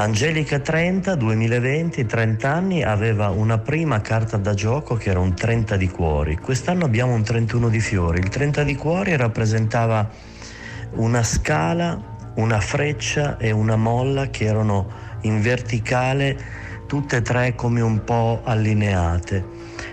Angelica 0.00 0.60
30, 0.60 1.16
2020, 1.16 2.06
30 2.06 2.48
anni, 2.48 2.84
aveva 2.84 3.30
una 3.30 3.58
prima 3.58 4.00
carta 4.00 4.36
da 4.36 4.54
gioco 4.54 4.94
che 4.94 5.10
era 5.10 5.18
un 5.18 5.34
30 5.34 5.76
di 5.76 5.88
cuori. 5.88 6.36
Quest'anno 6.36 6.84
abbiamo 6.84 7.14
un 7.14 7.24
31 7.24 7.68
di 7.68 7.80
fiori. 7.80 8.20
Il 8.20 8.28
30 8.28 8.62
di 8.62 8.76
cuori 8.76 9.16
rappresentava 9.16 10.08
una 10.92 11.24
scala, 11.24 12.00
una 12.36 12.60
freccia 12.60 13.38
e 13.38 13.50
una 13.50 13.74
molla 13.74 14.28
che 14.28 14.44
erano 14.44 14.88
in 15.22 15.40
verticale, 15.40 16.38
tutte 16.88 17.16
e 17.16 17.22
tre 17.22 17.54
come 17.54 17.82
un 17.82 18.02
po' 18.02 18.40
allineate. 18.42 19.44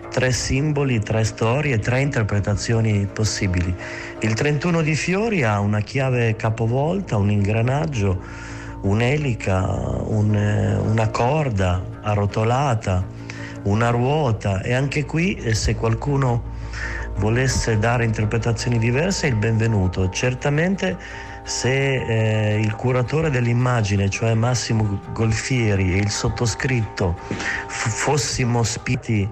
Tre 0.10 0.32
simboli, 0.32 1.02
tre 1.02 1.26
storie, 1.26 1.78
tre 1.78 2.00
interpretazioni 2.00 3.06
possibili. 3.06 3.76
Il 4.22 4.34
31 4.34 4.82
di 4.82 4.96
fiori 4.96 5.44
ha 5.44 5.60
una 5.60 5.82
chiave 5.82 6.38
capovolta, 6.38 7.18
un 7.18 7.30
ingranaggio 7.30 8.54
un'elica, 8.82 9.62
un, 10.08 10.36
eh, 10.36 10.76
una 10.76 11.10
corda 11.10 11.84
arrotolata, 12.02 13.04
una 13.64 13.90
ruota 13.90 14.62
e 14.62 14.74
anche 14.74 15.06
qui 15.06 15.36
eh, 15.36 15.54
se 15.54 15.76
qualcuno 15.76 16.54
volesse 17.18 17.78
dare 17.78 18.06
interpretazioni 18.06 18.78
diverse 18.78 19.28
il 19.28 19.36
benvenuto. 19.36 20.10
Certamente 20.10 20.98
se 21.46 22.56
eh, 22.56 22.60
il 22.60 22.74
curatore 22.74 23.30
dell'immagine, 23.30 24.10
cioè 24.10 24.34
Massimo 24.34 25.00
Golfieri 25.14 25.94
e 25.94 25.98
il 25.98 26.10
sottoscritto 26.10 27.16
f- 27.68 27.88
fossimo 27.88 28.64
spiti 28.64 29.30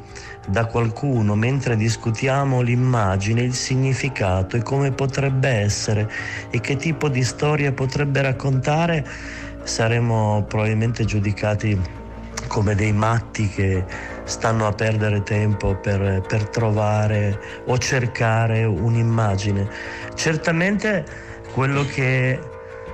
da 0.48 0.66
qualcuno 0.66 1.34
mentre 1.34 1.76
discutiamo 1.76 2.62
l'immagine, 2.62 3.42
il 3.42 3.56
significato 3.56 4.58
e 4.58 4.62
come 4.62 4.92
potrebbe 4.92 5.50
essere 5.50 6.08
e 6.52 6.60
che 6.60 6.76
tipo 6.76 7.10
di 7.10 7.24
storia 7.24 7.72
potrebbe 7.72 8.22
raccontare, 8.22 9.04
saremmo 9.64 10.46
probabilmente 10.48 11.06
giudicati 11.06 12.02
come 12.48 12.76
dei 12.76 12.94
matti 12.94 13.50
che 13.50 13.84
stanno 14.26 14.68
a 14.68 14.72
perdere 14.72 15.24
tempo 15.24 15.76
per, 15.76 16.22
per 16.28 16.48
trovare 16.50 17.40
o 17.66 17.78
cercare 17.80 18.66
un'immagine. 18.66 19.68
Certamente 20.14 21.32
quello 21.54 21.86
che 21.86 22.40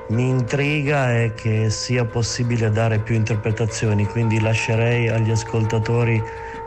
mi 0.10 0.28
intriga 0.28 1.14
è 1.14 1.34
che 1.34 1.70
sia 1.70 2.04
possibile 2.04 2.70
dare 2.70 3.00
più 3.00 3.16
interpretazioni, 3.16 4.06
quindi 4.06 4.42
lascerei 4.42 5.08
agli 5.08 5.32
ascoltatori 5.32 6.22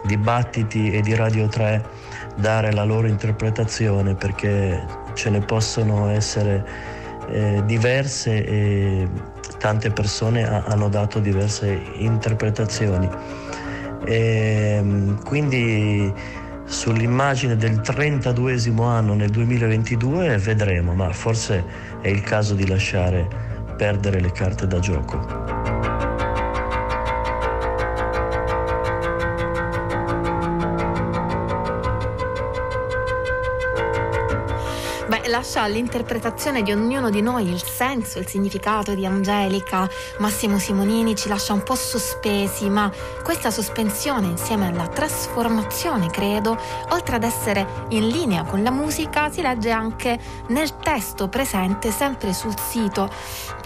dibattiti 0.04 0.90
e 0.90 1.02
di 1.02 1.14
Radio 1.14 1.48
3 1.48 1.84
dare 2.36 2.72
la 2.72 2.84
loro 2.84 3.08
interpretazione 3.08 4.14
perché 4.14 4.82
ce 5.12 5.28
ne 5.28 5.40
possono 5.40 6.08
essere 6.08 6.64
eh, 7.28 7.62
diverse 7.66 8.42
e 8.42 9.08
tante 9.58 9.90
persone 9.90 10.48
ha, 10.48 10.64
hanno 10.66 10.88
dato 10.88 11.18
diverse 11.18 11.78
interpretazioni. 11.96 13.08
E, 14.06 14.76
ehm, 14.78 15.22
quindi 15.24 16.12
sull'immagine 16.72 17.56
del 17.56 17.80
32 17.82 18.56
anno 18.86 19.14
nel 19.14 19.28
2022 19.28 20.38
vedremo, 20.38 20.94
ma 20.94 21.12
forse 21.12 21.62
è 22.00 22.08
il 22.08 22.22
caso 22.22 22.54
di 22.54 22.66
lasciare 22.66 23.28
perdere 23.76 24.20
le 24.20 24.32
carte 24.32 24.66
da 24.66 24.78
gioco. 24.78 25.81
Lascia 35.32 35.62
all'interpretazione 35.62 36.62
di 36.62 36.72
ognuno 36.72 37.08
di 37.08 37.22
noi 37.22 37.48
il 37.48 37.64
senso, 37.64 38.18
il 38.18 38.28
significato 38.28 38.94
di 38.94 39.06
Angelica. 39.06 39.88
Massimo 40.18 40.58
Simonini 40.58 41.16
ci 41.16 41.30
lascia 41.30 41.54
un 41.54 41.62
po' 41.62 41.74
sospesi, 41.74 42.68
ma 42.68 42.92
questa 43.22 43.50
sospensione 43.50 44.26
insieme 44.26 44.68
alla 44.68 44.88
trasformazione, 44.88 46.10
credo, 46.10 46.60
oltre 46.90 47.16
ad 47.16 47.22
essere 47.22 47.66
in 47.88 48.08
linea 48.08 48.44
con 48.44 48.62
la 48.62 48.70
musica, 48.70 49.30
si 49.30 49.40
legge 49.40 49.70
anche 49.70 50.20
nel 50.48 50.76
testo 50.76 51.28
presente 51.28 51.90
sempre 51.90 52.34
sul 52.34 52.54
sito. 52.58 53.08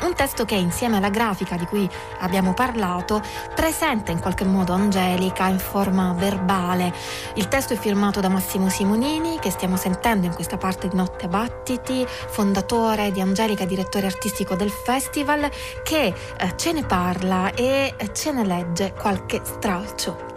Un 0.05 0.15
testo 0.15 0.45
che 0.45 0.55
insieme 0.55 0.99
alla 0.99 1.11
grafica 1.11 1.57
di 1.57 1.65
cui 1.65 1.91
abbiamo 2.21 2.55
parlato 2.55 3.21
presenta 3.57 4.13
in 4.13 4.21
qualche 4.21 4.45
modo 4.45 4.73
Angelica 4.73 5.49
in 5.49 5.59
forma 5.59 6.15
verbale. 6.17 6.95
Il 7.35 7.49
testo 7.49 7.73
è 7.73 7.77
firmato 7.77 8.21
da 8.21 8.29
Massimo 8.29 8.69
Simonini 8.69 9.41
che 9.41 9.51
stiamo 9.51 9.77
sentendo 9.77 10.27
in 10.27 10.33
questa 10.33 10.59
parte 10.59 10.87
di 10.87 10.95
Notte 10.95 11.27
Batte 11.27 11.56
Battiti, 11.57 12.05
fondatore 12.07 13.11
di 13.11 13.21
Angelica, 13.21 13.65
direttore 13.65 14.07
artistico 14.07 14.55
del 14.55 14.69
festival, 14.71 15.51
che 15.83 16.07
eh, 16.07 16.15
ce 16.55 16.73
ne 16.73 16.85
parla 16.85 17.53
e 17.55 17.95
ce 18.13 18.33
ne 18.33 18.45
legge 18.45 18.93
qualche 18.93 19.41
stralcio. 19.43 20.35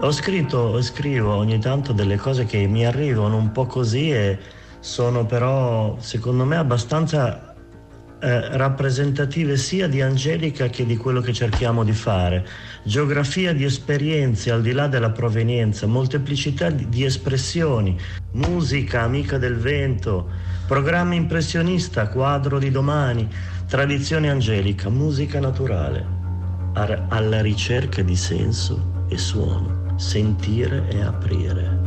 Ho 0.00 0.12
scritto, 0.12 0.80
scrivo 0.80 1.34
ogni 1.34 1.58
tanto 1.58 1.92
delle 1.92 2.16
cose 2.16 2.44
che 2.44 2.66
mi 2.68 2.86
arrivano 2.86 3.36
un 3.36 3.50
po' 3.50 3.66
così 3.66 4.12
e 4.12 4.38
sono 4.78 5.26
però 5.26 5.96
secondo 5.98 6.44
me 6.44 6.56
abbastanza 6.56 7.48
eh, 8.20 8.56
rappresentative 8.56 9.56
sia 9.56 9.86
di 9.86 10.00
Angelica 10.00 10.68
che 10.68 10.86
di 10.86 10.96
quello 10.96 11.20
che 11.20 11.32
cerchiamo 11.32 11.84
di 11.84 11.92
fare. 11.92 12.46
Geografia 12.84 13.52
di 13.52 13.64
esperienze 13.64 14.50
al 14.50 14.62
di 14.62 14.72
là 14.72 14.86
della 14.86 15.10
provenienza, 15.10 15.86
molteplicità 15.86 16.70
di, 16.70 16.88
di 16.88 17.04
espressioni, 17.04 17.98
musica 18.32 19.02
amica 19.02 19.38
del 19.38 19.56
vento, 19.56 20.28
programma 20.66 21.14
impressionista, 21.14 22.08
quadro 22.08 22.58
di 22.58 22.70
domani, 22.70 23.28
tradizione 23.66 24.28
angelica, 24.30 24.88
musica 24.88 25.40
naturale, 25.40 26.04
alla 26.74 27.40
ricerca 27.40 28.02
di 28.02 28.16
senso 28.16 29.06
e 29.08 29.16
suono, 29.16 29.94
sentire 29.96 30.88
e 30.90 31.00
aprire. 31.02 31.77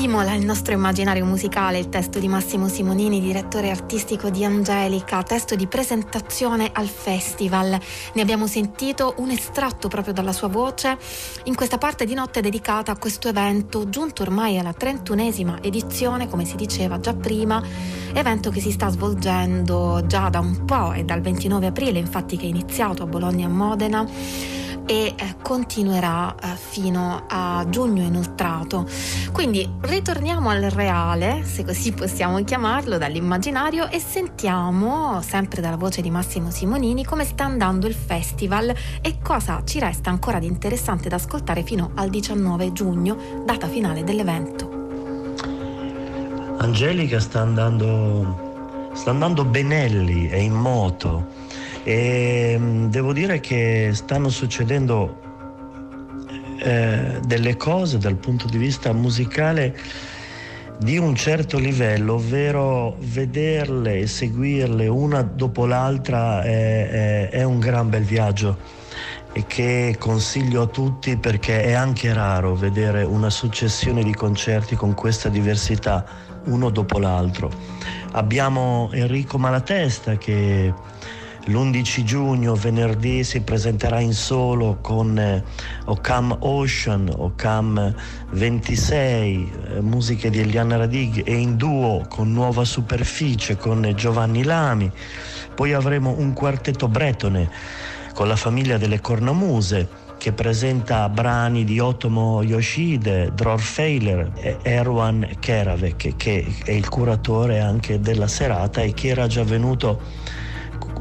Stimola 0.00 0.32
il 0.32 0.46
nostro 0.46 0.72
immaginario 0.72 1.26
musicale 1.26 1.78
il 1.78 1.90
testo 1.90 2.18
di 2.18 2.26
Massimo 2.26 2.68
Simonini, 2.68 3.20
direttore 3.20 3.68
artistico 3.68 4.30
di 4.30 4.46
Angelica, 4.46 5.22
testo 5.22 5.54
di 5.56 5.66
presentazione 5.66 6.70
al 6.72 6.88
festival. 6.88 7.78
Ne 8.14 8.22
abbiamo 8.22 8.46
sentito 8.46 9.12
un 9.18 9.28
estratto 9.28 9.88
proprio 9.88 10.14
dalla 10.14 10.32
sua 10.32 10.48
voce 10.48 10.96
in 11.44 11.54
questa 11.54 11.76
parte 11.76 12.06
di 12.06 12.14
notte 12.14 12.40
dedicata 12.40 12.92
a 12.92 12.96
questo 12.96 13.28
evento, 13.28 13.90
giunto 13.90 14.22
ormai 14.22 14.58
alla 14.58 14.72
trentunesima 14.72 15.58
edizione, 15.60 16.30
come 16.30 16.46
si 16.46 16.56
diceva 16.56 16.98
già 16.98 17.12
prima, 17.12 17.62
evento 18.14 18.48
che 18.48 18.62
si 18.62 18.70
sta 18.70 18.88
svolgendo 18.88 20.02
già 20.06 20.30
da 20.30 20.38
un 20.38 20.64
po', 20.64 20.92
è 20.92 21.04
dal 21.04 21.20
29 21.20 21.66
aprile 21.66 21.98
infatti 21.98 22.38
che 22.38 22.46
è 22.46 22.48
iniziato 22.48 23.02
a 23.02 23.06
Bologna 23.06 23.44
e 23.44 23.50
a 23.50 23.52
Modena 23.52 24.08
e 24.86 25.14
eh, 25.16 25.36
continuerà 25.42 26.34
eh, 26.34 26.56
fino 26.56 27.24
a 27.28 27.64
giugno 27.68 28.02
inoltrato. 28.02 28.86
Quindi 29.32 29.68
ritorniamo 29.80 30.50
al 30.50 30.62
reale, 30.62 31.44
se 31.44 31.64
così 31.64 31.92
possiamo 31.92 32.42
chiamarlo, 32.42 32.98
dall'immaginario 32.98 33.88
e 33.88 34.00
sentiamo, 34.00 35.20
sempre 35.22 35.60
dalla 35.60 35.76
voce 35.76 36.02
di 36.02 36.10
Massimo 36.10 36.50
Simonini, 36.50 37.04
come 37.04 37.24
sta 37.24 37.44
andando 37.44 37.86
il 37.86 37.94
festival 37.94 38.74
e 39.00 39.18
cosa 39.22 39.62
ci 39.64 39.78
resta 39.78 40.10
ancora 40.10 40.38
di 40.38 40.46
interessante 40.46 41.08
da 41.08 41.16
ascoltare 41.16 41.62
fino 41.62 41.92
al 41.94 42.10
19 42.10 42.72
giugno, 42.72 43.16
data 43.44 43.68
finale 43.68 44.04
dell'evento. 44.04 44.78
Angelica 46.58 47.20
sta 47.20 47.40
andando, 47.40 48.90
sta 48.92 49.10
andando 49.10 49.44
benelli, 49.44 50.28
è 50.28 50.36
in 50.36 50.52
moto 50.52 51.39
e 51.82 52.56
mm, 52.58 52.86
devo 52.86 53.12
dire 53.12 53.40
che 53.40 53.90
stanno 53.92 54.28
succedendo 54.28 55.28
eh, 56.58 57.20
delle 57.24 57.56
cose 57.56 57.98
dal 57.98 58.16
punto 58.16 58.46
di 58.46 58.58
vista 58.58 58.92
musicale 58.92 59.76
di 60.78 60.96
un 60.96 61.14
certo 61.14 61.58
livello, 61.58 62.14
ovvero 62.14 62.96
vederle 63.00 63.98
e 63.98 64.06
seguirle 64.06 64.86
una 64.86 65.22
dopo 65.22 65.66
l'altra 65.66 66.42
è, 66.42 66.88
è, 66.88 67.28
è 67.28 67.42
un 67.42 67.58
gran 67.58 67.90
bel 67.90 68.02
viaggio 68.02 68.78
e 69.32 69.44
che 69.46 69.96
consiglio 69.98 70.62
a 70.62 70.66
tutti 70.66 71.16
perché 71.16 71.62
è 71.64 71.72
anche 71.72 72.12
raro 72.12 72.54
vedere 72.54 73.02
una 73.04 73.30
successione 73.30 74.02
di 74.02 74.14
concerti 74.14 74.74
con 74.74 74.94
questa 74.94 75.28
diversità 75.28 76.04
uno 76.46 76.70
dopo 76.70 76.98
l'altro. 76.98 77.50
Abbiamo 78.12 78.88
Enrico 78.92 79.38
Malatesta 79.38 80.16
che 80.16 80.72
L'11 81.46 82.02
giugno, 82.04 82.54
venerdì, 82.54 83.24
si 83.24 83.40
presenterà 83.40 83.98
in 83.98 84.12
solo 84.12 84.78
con 84.82 85.18
eh, 85.18 85.42
Ocam 85.86 86.36
Ocean, 86.40 87.10
Ocam 87.16 87.94
26, 88.32 89.52
eh, 89.76 89.80
musiche 89.80 90.28
di 90.28 90.40
Eliana 90.40 90.76
Radig 90.76 91.22
e 91.24 91.34
in 91.34 91.56
duo 91.56 92.04
con 92.08 92.30
Nuova 92.30 92.64
Superficie 92.64 93.56
con 93.56 93.90
Giovanni 93.96 94.44
Lami. 94.44 94.90
Poi 95.54 95.72
avremo 95.72 96.14
un 96.16 96.34
quartetto 96.34 96.88
bretone 96.88 97.50
con 98.12 98.28
la 98.28 98.36
famiglia 98.36 98.76
delle 98.76 99.00
cornamuse 99.00 99.88
che 100.18 100.32
presenta 100.32 101.08
brani 101.08 101.64
di 101.64 101.78
Otomo 101.80 102.42
Yoshide, 102.42 103.32
Dror 103.32 103.58
Feiler 103.58 104.30
e 104.34 104.58
Erwan 104.60 105.26
Keravek 105.40 106.16
che 106.16 106.46
è 106.62 106.72
il 106.72 106.90
curatore 106.90 107.60
anche 107.60 107.98
della 108.00 108.28
serata 108.28 108.82
e 108.82 108.92
che 108.92 109.08
era 109.08 109.26
già 109.26 109.42
venuto 109.42 109.98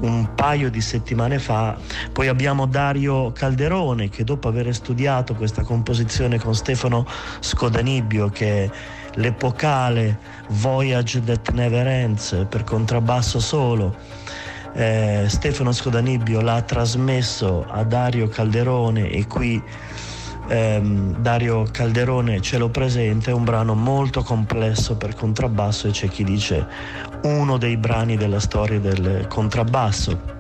un 0.01 0.33
paio 0.35 0.69
di 0.69 0.81
settimane 0.81 1.39
fa. 1.39 1.77
Poi 2.11 2.27
abbiamo 2.27 2.65
Dario 2.65 3.31
Calderone 3.31 4.09
che 4.09 4.23
dopo 4.23 4.47
aver 4.47 4.73
studiato 4.73 5.35
questa 5.35 5.63
composizione 5.63 6.39
con 6.39 6.55
Stefano 6.55 7.05
Scodanibbio 7.39 8.29
che 8.29 8.69
l'epocale 9.15 10.17
Voyage 10.49 11.23
That 11.23 11.51
Never 11.51 11.87
Ends 11.87 12.45
per 12.47 12.63
contrabbasso 12.63 13.39
solo. 13.39 13.95
Eh, 14.73 15.25
Stefano 15.27 15.71
Scodanibbio 15.71 16.41
l'ha 16.41 16.61
trasmesso 16.61 17.65
a 17.67 17.83
Dario 17.83 18.27
Calderone 18.27 19.09
e 19.09 19.25
qui 19.25 19.61
ehm, 20.49 21.17
Dario 21.21 21.63
Calderone 21.71 22.41
ce 22.41 22.57
lo 22.57 22.69
presenta, 22.69 23.31
è 23.31 23.33
un 23.33 23.43
brano 23.43 23.75
molto 23.75 24.23
complesso 24.23 24.97
per 24.97 25.15
contrabbasso 25.15 25.87
e 25.87 25.91
c'è 25.91 26.09
chi 26.09 26.23
dice 26.23 26.67
uno 27.23 27.57
dei 27.57 27.77
brani 27.77 28.17
della 28.17 28.39
storia 28.39 28.79
del 28.79 29.27
contrabbasso. 29.27 30.37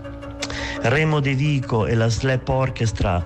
Remo 0.81 1.19
De 1.19 1.35
Vico 1.35 1.85
e 1.85 1.95
la 1.95 2.07
Slap 2.07 2.47
Orchestra 2.47 3.23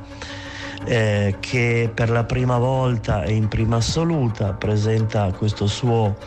eh, 0.85 1.37
che 1.39 1.89
per 1.93 2.09
la 2.09 2.23
prima 2.23 2.57
volta 2.57 3.23
e 3.23 3.33
in 3.33 3.47
prima 3.47 3.77
assoluta 3.77 4.53
presenta 4.53 5.31
questo 5.31 5.67
suo 5.67 6.17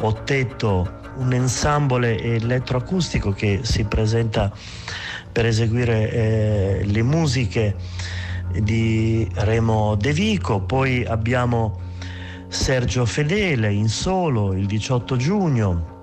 ottetto, 0.00 0.96
un 1.16 1.32
ensemble 1.32 2.18
elettroacustico 2.18 3.32
che 3.32 3.60
si 3.62 3.84
presenta 3.84 4.50
per 5.30 5.46
eseguire 5.46 6.10
eh, 6.10 6.80
le 6.84 7.02
musiche 7.02 7.76
di 8.52 9.28
Remo 9.34 9.94
De 9.94 10.12
Vico, 10.12 10.60
poi 10.60 11.04
abbiamo 11.04 11.80
Sergio 12.48 13.04
Fedele 13.04 13.72
in 13.72 13.88
solo 13.88 14.54
il 14.54 14.66
18 14.66 15.16
giugno 15.16 15.96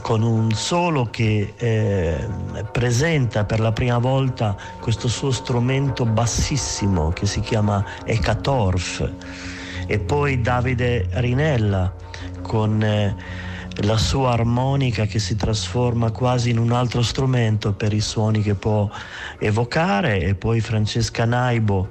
con 0.00 0.22
un 0.22 0.50
solo 0.52 1.06
che 1.10 1.54
eh, 1.56 2.28
presenta 2.70 3.44
per 3.44 3.60
la 3.60 3.72
prima 3.72 3.98
volta 3.98 4.56
questo 4.80 5.08
suo 5.08 5.30
strumento 5.30 6.04
bassissimo 6.06 7.10
che 7.10 7.26
si 7.26 7.40
chiama 7.40 7.84
Ecatorf 8.04 9.10
e 9.86 9.98
poi 9.98 10.40
Davide 10.40 11.08
Rinella 11.10 11.92
con 12.42 12.82
eh, 12.82 13.14
la 13.80 13.96
sua 13.96 14.32
armonica 14.32 15.06
che 15.06 15.18
si 15.18 15.34
trasforma 15.34 16.10
quasi 16.10 16.50
in 16.50 16.58
un 16.58 16.72
altro 16.72 17.02
strumento 17.02 17.72
per 17.72 17.92
i 17.92 18.00
suoni 18.00 18.42
che 18.42 18.54
può 18.54 18.88
evocare 19.38 20.20
e 20.20 20.34
poi 20.34 20.60
Francesca 20.60 21.24
Naibo 21.24 21.88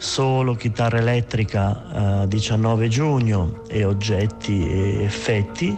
solo 0.00 0.54
chitarra 0.54 0.96
elettrica 0.96 2.22
eh, 2.22 2.28
19 2.28 2.88
giugno 2.88 3.62
e 3.68 3.84
oggetti 3.84 4.66
e 4.66 5.02
effetti 5.04 5.76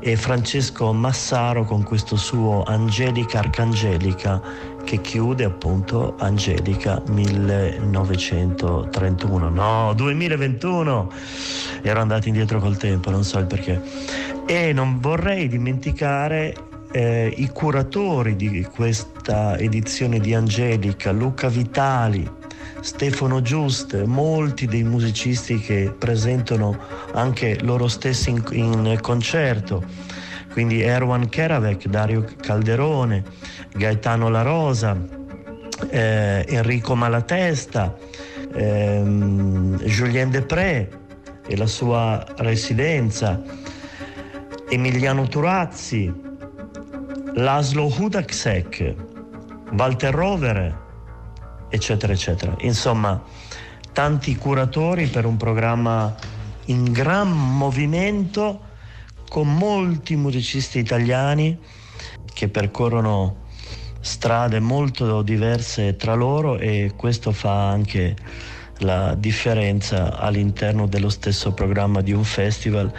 e 0.00 0.16
Francesco 0.16 0.92
Massaro 0.92 1.64
con 1.64 1.84
questo 1.84 2.16
suo 2.16 2.64
Angelica 2.64 3.38
Arcangelica 3.38 4.42
che 4.90 5.00
chiude 5.00 5.44
appunto 5.44 6.16
Angelica 6.18 7.00
1931 7.06 9.48
no 9.50 9.92
2021 9.94 11.12
ero 11.82 12.00
andato 12.00 12.26
indietro 12.26 12.58
col 12.58 12.76
tempo 12.76 13.08
non 13.10 13.22
so 13.22 13.38
il 13.38 13.46
perché. 13.46 13.80
E 14.46 14.72
non 14.72 14.98
vorrei 14.98 15.46
dimenticare 15.46 16.52
eh, 16.90 17.32
i 17.36 17.46
curatori 17.50 18.34
di 18.34 18.64
questa 18.64 19.56
edizione 19.58 20.18
di 20.18 20.34
Angelica 20.34 21.12
Luca 21.12 21.46
Vitali 21.46 22.28
Stefano 22.80 23.42
Giust, 23.42 24.02
molti 24.04 24.66
dei 24.66 24.82
musicisti 24.82 25.60
che 25.60 25.94
presentano 25.96 26.76
anche 27.12 27.58
loro 27.62 27.86
stessi 27.88 28.30
in, 28.30 28.42
in 28.52 28.98
concerto, 29.00 29.84
quindi 30.52 30.82
Erwan 30.82 31.28
Keravec, 31.28 31.86
Dario 31.86 32.24
Calderone, 32.40 33.24
Gaetano 33.74 34.28
La 34.28 34.42
Rosa, 34.42 34.96
eh, 35.88 36.44
Enrico 36.48 36.94
Malatesta, 36.94 37.96
ehm, 38.54 39.78
Julien 39.84 40.30
Depré 40.30 40.88
e 41.46 41.56
la 41.56 41.66
sua 41.66 42.24
residenza, 42.36 43.40
Emiliano 44.68 45.26
Turazzi, 45.28 46.12
Laszlo 47.34 47.86
Hudaksek, 47.86 48.94
Walter 49.72 50.14
Rovere, 50.14 50.78
eccetera, 51.68 52.12
eccetera. 52.12 52.54
Insomma, 52.60 53.22
tanti 53.92 54.36
curatori 54.36 55.06
per 55.06 55.24
un 55.24 55.36
programma 55.36 56.14
in 56.66 56.92
gran 56.92 57.30
movimento 57.30 58.68
con 59.30 59.54
molti 59.54 60.16
musicisti 60.16 60.80
italiani 60.80 61.56
che 62.34 62.48
percorrono 62.48 63.46
strade 64.00 64.58
molto 64.58 65.22
diverse 65.22 65.94
tra 65.94 66.14
loro 66.14 66.58
e 66.58 66.94
questo 66.96 67.30
fa 67.30 67.68
anche 67.68 68.16
la 68.78 69.14
differenza 69.14 70.18
all'interno 70.18 70.88
dello 70.88 71.10
stesso 71.10 71.52
programma 71.52 72.00
di 72.00 72.10
un 72.10 72.24
festival. 72.24 72.92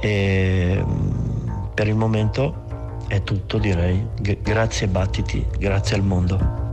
E 0.00 0.84
mm, 0.84 1.48
per 1.72 1.88
il 1.88 1.94
momento 1.94 3.06
è 3.08 3.22
tutto 3.22 3.56
direi. 3.56 4.06
Grazie 4.20 4.86
Battiti. 4.86 5.46
Grazie 5.58 5.96
al 5.96 6.02
mondo 6.02 6.67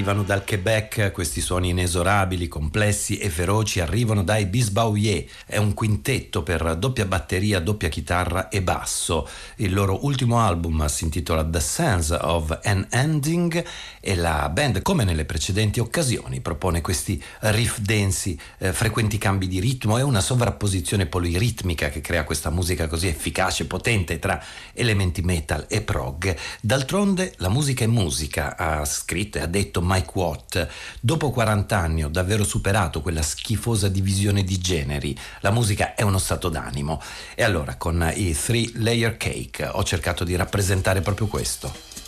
arrivano 0.00 0.22
dal 0.22 0.46
Quebec, 0.46 1.12
questi 1.12 1.42
suoni 1.42 1.68
inesorabili, 1.68 2.48
complessi 2.48 3.18
e 3.18 3.28
feroci 3.28 3.80
arrivano 3.80 4.22
dai 4.22 4.46
Bisbauier, 4.46 5.26
è 5.44 5.58
un 5.58 5.74
quintetto 5.74 6.42
per 6.42 6.76
doppia 6.76 7.04
batteria, 7.04 7.60
doppia 7.60 7.90
chitarra 7.90 8.48
e 8.48 8.62
basso. 8.62 9.28
Il 9.56 9.74
loro 9.74 10.06
ultimo 10.06 10.40
album 10.40 10.86
si 10.86 11.04
intitola 11.04 11.44
The 11.44 11.60
Sense 11.60 12.14
of 12.18 12.60
an 12.62 12.86
Ending 12.88 13.62
e 14.00 14.14
la 14.14 14.48
band, 14.48 14.80
come 14.80 15.04
nelle 15.04 15.26
precedenti 15.26 15.80
occasioni, 15.80 16.40
propone 16.40 16.80
questi 16.80 17.22
riff 17.40 17.76
densi, 17.80 18.40
eh, 18.56 18.72
frequenti 18.72 19.18
cambi 19.18 19.48
di 19.48 19.60
ritmo 19.60 19.98
e 19.98 20.02
una 20.02 20.22
sovrapposizione 20.22 21.04
poliritmica 21.04 21.90
che 21.90 22.00
crea 22.00 22.24
questa 22.24 22.48
musica 22.48 22.88
così 22.88 23.06
efficace, 23.06 23.66
potente 23.66 24.18
tra 24.18 24.42
elementi 24.72 25.20
metal 25.20 25.66
e 25.68 25.82
prog. 25.82 26.34
D'altronde 26.62 27.34
la 27.36 27.50
musica 27.50 27.84
è 27.84 27.86
musica, 27.86 28.56
ha 28.56 28.82
scritto 28.86 29.36
e 29.36 29.42
ha 29.42 29.46
detto 29.46 29.82
Mike 29.90 30.10
Watt. 30.14 30.68
Dopo 31.00 31.32
40 31.32 31.76
anni 31.76 32.04
ho 32.04 32.08
davvero 32.08 32.44
superato 32.44 33.02
quella 33.02 33.22
schifosa 33.22 33.88
divisione 33.88 34.44
di 34.44 34.58
generi. 34.58 35.18
La 35.40 35.50
musica 35.50 35.94
è 35.94 36.02
uno 36.02 36.18
stato 36.18 36.48
d'animo. 36.48 37.02
E 37.34 37.42
allora 37.42 37.74
con 37.74 38.08
i 38.14 38.32
Three 38.32 38.70
Layer 38.74 39.16
Cake 39.16 39.66
ho 39.66 39.82
cercato 39.82 40.22
di 40.22 40.36
rappresentare 40.36 41.00
proprio 41.00 41.26
questo. 41.26 41.99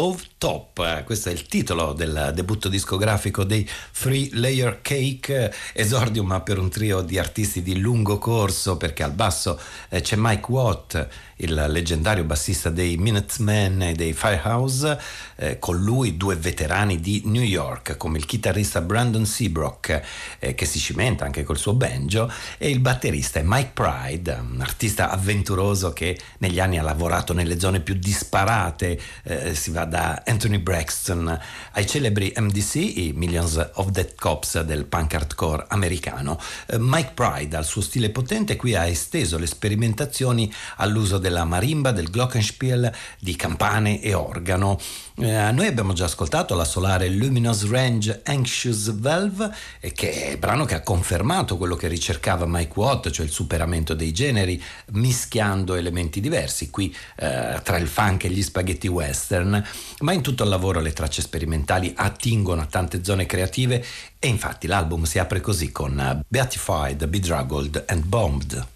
Stove 0.00 0.22
Top. 0.38 1.04
Questo 1.04 1.28
è 1.28 1.32
il 1.32 1.46
titolo 1.46 1.92
del 1.92 2.32
debutto 2.34 2.70
discografico 2.70 3.44
dei 3.44 3.68
Three 3.92 4.30
Layer 4.32 4.80
Cake, 4.80 5.52
esordium 5.74 6.40
per 6.42 6.58
un 6.58 6.70
trio 6.70 7.02
di 7.02 7.18
artisti 7.18 7.60
di 7.60 7.78
lungo 7.78 8.16
corso 8.16 8.78
perché 8.78 9.02
al 9.02 9.12
basso 9.12 9.60
eh, 9.90 10.00
c'è 10.00 10.16
Mike 10.16 10.46
Watt 10.48 11.08
il 11.40 11.54
leggendario 11.68 12.24
bassista 12.24 12.70
dei 12.70 12.96
Minutemen 12.96 13.82
e 13.82 13.92
dei 13.94 14.12
Firehouse, 14.12 14.98
eh, 15.36 15.58
con 15.58 15.78
lui 15.78 16.16
due 16.16 16.36
veterani 16.36 17.00
di 17.00 17.22
New 17.26 17.42
York, 17.42 17.96
come 17.96 18.18
il 18.18 18.26
chitarrista 18.26 18.80
Brandon 18.80 19.24
Seabrook, 19.24 20.02
eh, 20.38 20.54
che 20.54 20.64
si 20.64 20.78
cimenta 20.78 21.24
anche 21.24 21.44
col 21.44 21.58
suo 21.58 21.74
banjo, 21.74 22.30
e 22.58 22.70
il 22.70 22.80
batterista 22.80 23.40
Mike 23.42 23.70
Pride, 23.74 24.38
un 24.52 24.60
artista 24.60 25.10
avventuroso 25.10 25.92
che 25.92 26.18
negli 26.38 26.60
anni 26.60 26.78
ha 26.78 26.82
lavorato 26.82 27.32
nelle 27.32 27.58
zone 27.58 27.80
più 27.80 27.94
disparate, 27.94 29.00
eh, 29.24 29.54
si 29.54 29.70
va 29.70 29.84
da 29.84 30.22
Anthony 30.26 30.58
Braxton 30.58 31.38
ai 31.72 31.86
celebri 31.86 32.32
MDC, 32.36 32.74
i 32.74 33.12
Millions 33.14 33.70
of 33.74 33.88
Dead 33.88 34.14
Cops 34.14 34.60
del 34.60 34.84
punk 34.84 35.14
hardcore 35.14 35.64
americano. 35.68 36.38
Eh, 36.66 36.76
Mike 36.78 37.12
Pride, 37.14 37.56
al 37.56 37.64
suo 37.64 37.80
stile 37.80 38.10
potente, 38.10 38.56
qui 38.56 38.74
ha 38.74 38.86
esteso 38.86 39.38
le 39.38 39.46
sperimentazioni 39.46 40.52
all'uso 40.76 41.18
del 41.18 41.29
della 41.30 41.44
marimba, 41.44 41.92
del 41.92 42.10
glockenspiel, 42.10 42.92
di 43.20 43.36
campane 43.36 44.02
e 44.02 44.12
organo. 44.14 44.78
Eh, 45.16 45.52
noi 45.52 45.66
abbiamo 45.66 45.92
già 45.92 46.06
ascoltato 46.06 46.56
la 46.56 46.64
solare 46.64 47.08
Luminous 47.08 47.68
Range 47.68 48.22
Anxious 48.24 48.92
Valve, 48.98 49.50
eh, 49.78 49.92
che 49.92 50.10
è 50.10 50.30
il 50.32 50.38
brano 50.38 50.64
che 50.64 50.74
ha 50.74 50.80
confermato 50.80 51.56
quello 51.56 51.76
che 51.76 51.86
ricercava 51.86 52.46
Mike 52.46 52.72
Watt, 52.74 53.10
cioè 53.10 53.24
il 53.24 53.30
superamento 53.30 53.94
dei 53.94 54.12
generi, 54.12 54.60
mischiando 54.92 55.74
elementi 55.74 56.20
diversi, 56.20 56.68
qui 56.68 56.94
eh, 57.16 57.60
tra 57.62 57.76
il 57.76 57.86
funk 57.86 58.24
e 58.24 58.30
gli 58.30 58.42
spaghetti 58.42 58.88
western, 58.88 59.64
ma 60.00 60.12
in 60.12 60.22
tutto 60.22 60.42
il 60.42 60.48
lavoro 60.48 60.80
le 60.80 60.92
tracce 60.92 61.22
sperimentali 61.22 61.92
attingono 61.94 62.62
a 62.62 62.66
tante 62.66 63.04
zone 63.04 63.26
creative 63.26 63.84
e 64.18 64.26
infatti 64.26 64.66
l'album 64.66 65.04
si 65.04 65.18
apre 65.18 65.40
così 65.40 65.70
con 65.70 66.22
Beatified, 66.26 67.06
Bedraggled 67.06 67.84
and 67.86 68.04
Bombed. 68.04 68.66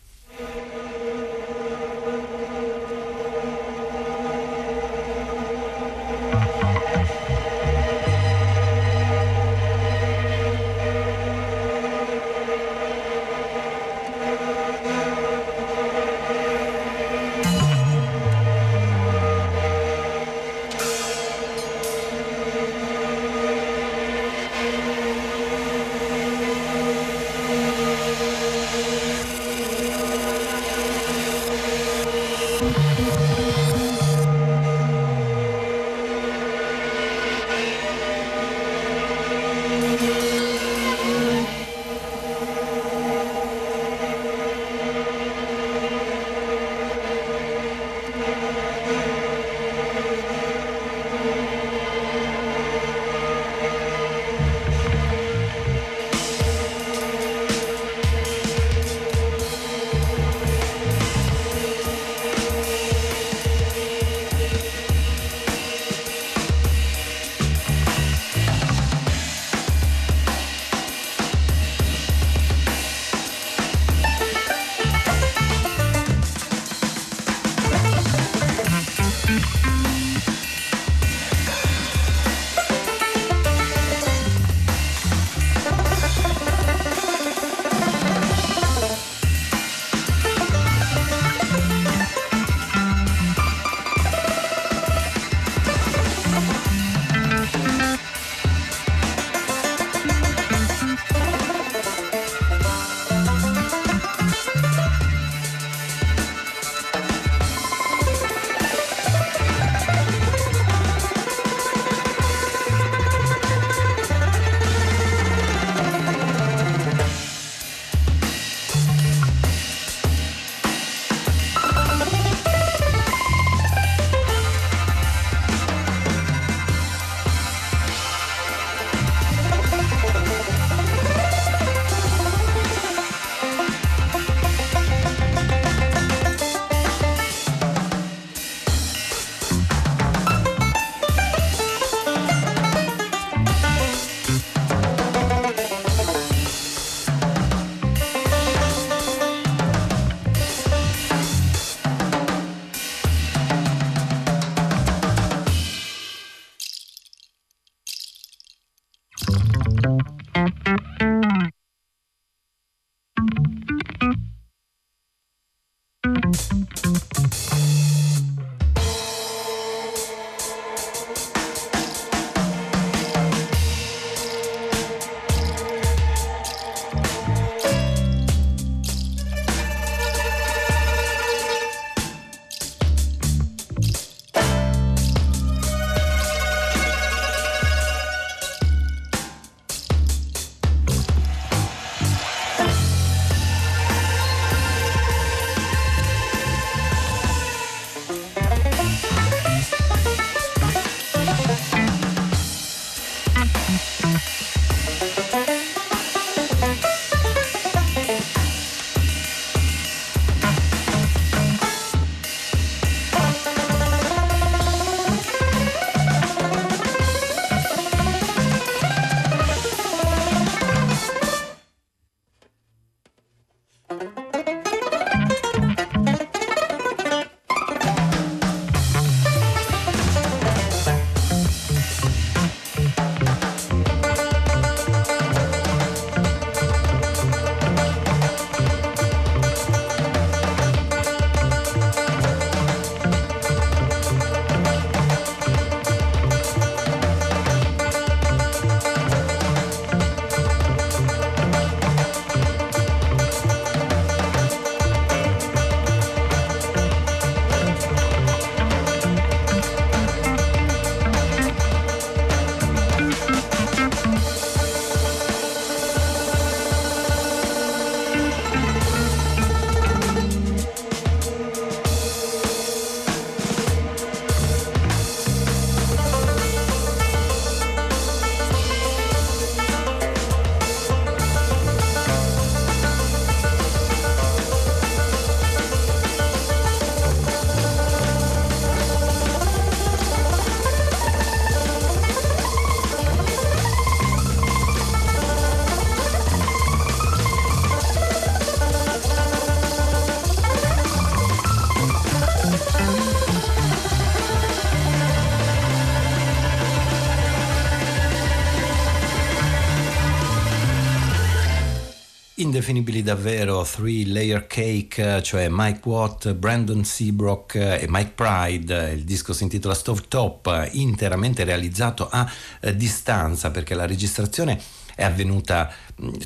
Indefinibili 312.65 313.03
davvero, 313.03 313.63
Three 313.63 314.07
Layer 314.07 314.47
Cake, 314.47 315.23
cioè 315.23 315.49
Mike 315.51 315.87
Watt, 315.87 316.33
Brandon 316.33 316.83
Seabrook 316.83 317.57
e 317.57 317.85
Mike 317.89 318.13
Pride. 318.15 318.93
Il 318.95 319.05
disco 319.05 319.35
si 319.35 319.43
intitola 319.43 319.75
Stove 319.75 320.05
Top, 320.09 320.71
interamente 320.73 321.45
realizzato 321.45 322.09
a 322.09 322.27
eh, 322.61 322.75
distanza 322.75 323.51
perché 323.51 323.75
la 323.75 323.85
registrazione 323.85 324.59
è 324.95 325.05
avvenuta 325.05 325.71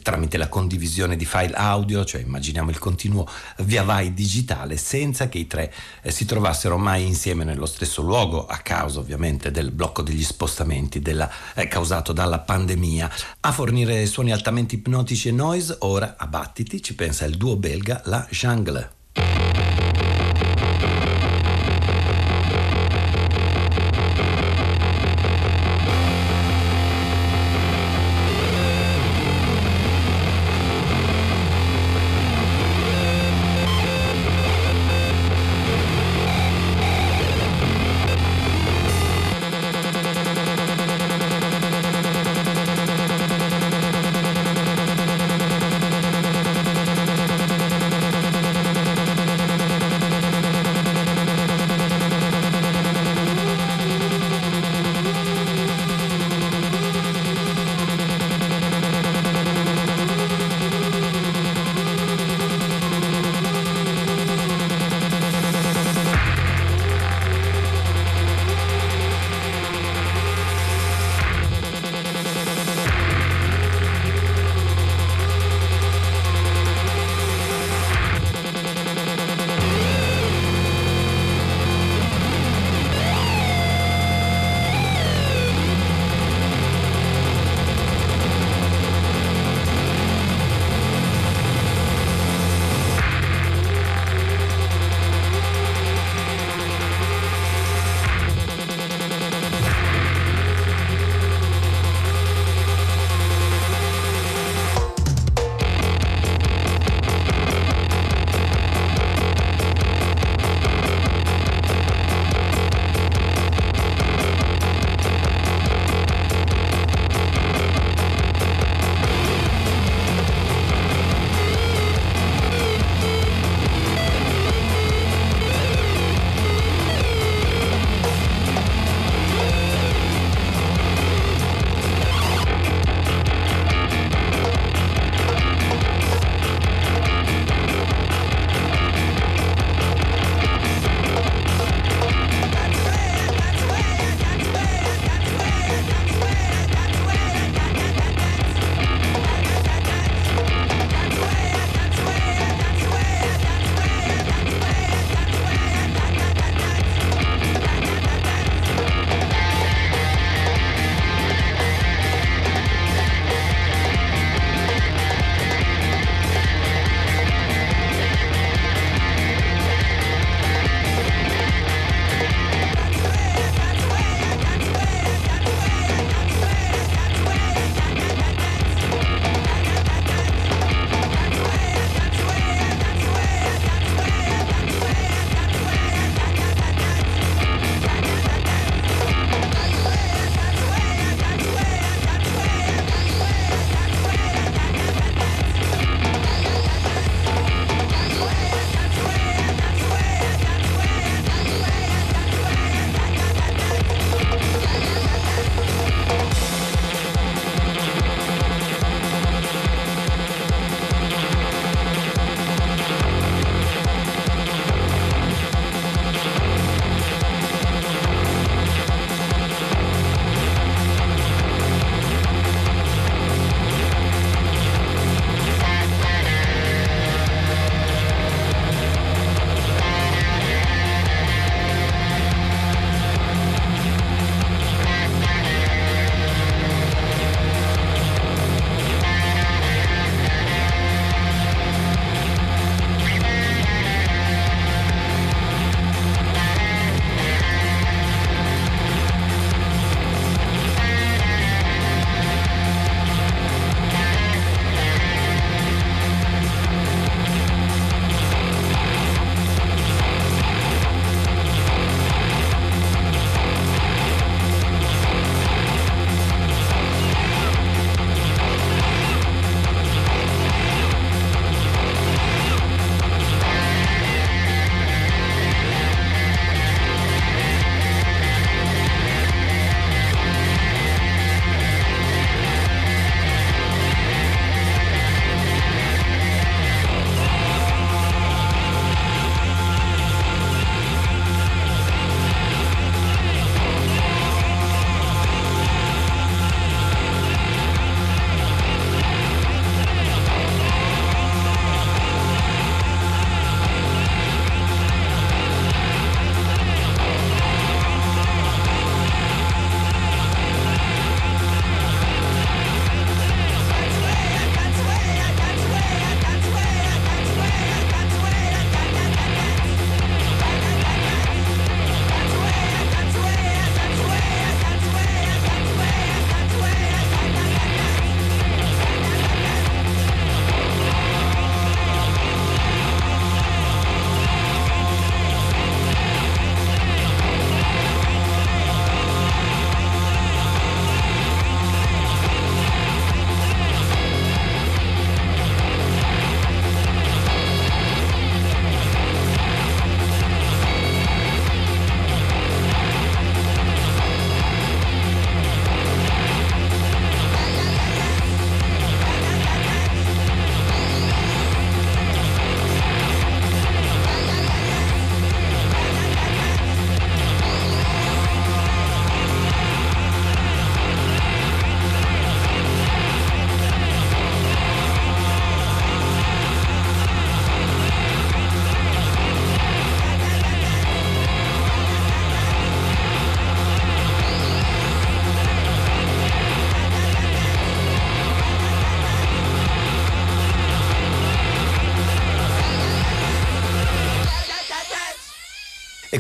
tramite 0.02 0.36
la 0.36 0.48
condivisione 0.48 1.16
di 1.16 1.24
file 1.24 1.52
audio, 1.54 2.04
cioè 2.04 2.20
immaginiamo 2.20 2.70
il 2.70 2.78
continuo 2.78 3.28
via 3.58 3.82
vai 3.82 4.14
digitale, 4.14 4.76
senza 4.76 5.28
che 5.28 5.38
i 5.38 5.46
tre 5.46 5.72
eh, 6.02 6.10
si 6.10 6.24
trovassero 6.24 6.78
mai 6.78 7.06
insieme 7.06 7.44
nello 7.44 7.66
stesso 7.66 8.02
luogo, 8.02 8.46
a 8.46 8.58
causa 8.58 8.98
ovviamente 8.98 9.50
del 9.50 9.70
blocco 9.70 10.02
degli 10.02 10.24
spostamenti 10.24 11.00
della, 11.00 11.30
eh, 11.54 11.68
causato 11.68 12.12
dalla 12.12 12.38
pandemia. 12.38 13.10
A 13.40 13.52
fornire 13.52 14.06
suoni 14.06 14.32
altamente 14.32 14.74
ipnotici 14.74 15.28
e 15.28 15.32
noise, 15.32 15.76
ora 15.80 16.16
a 16.16 16.26
battiti 16.26 16.82
ci 16.82 16.94
pensa 16.94 17.24
il 17.24 17.36
duo 17.36 17.56
belga 17.56 18.02
La 18.04 18.26
Jungle. 18.30 19.47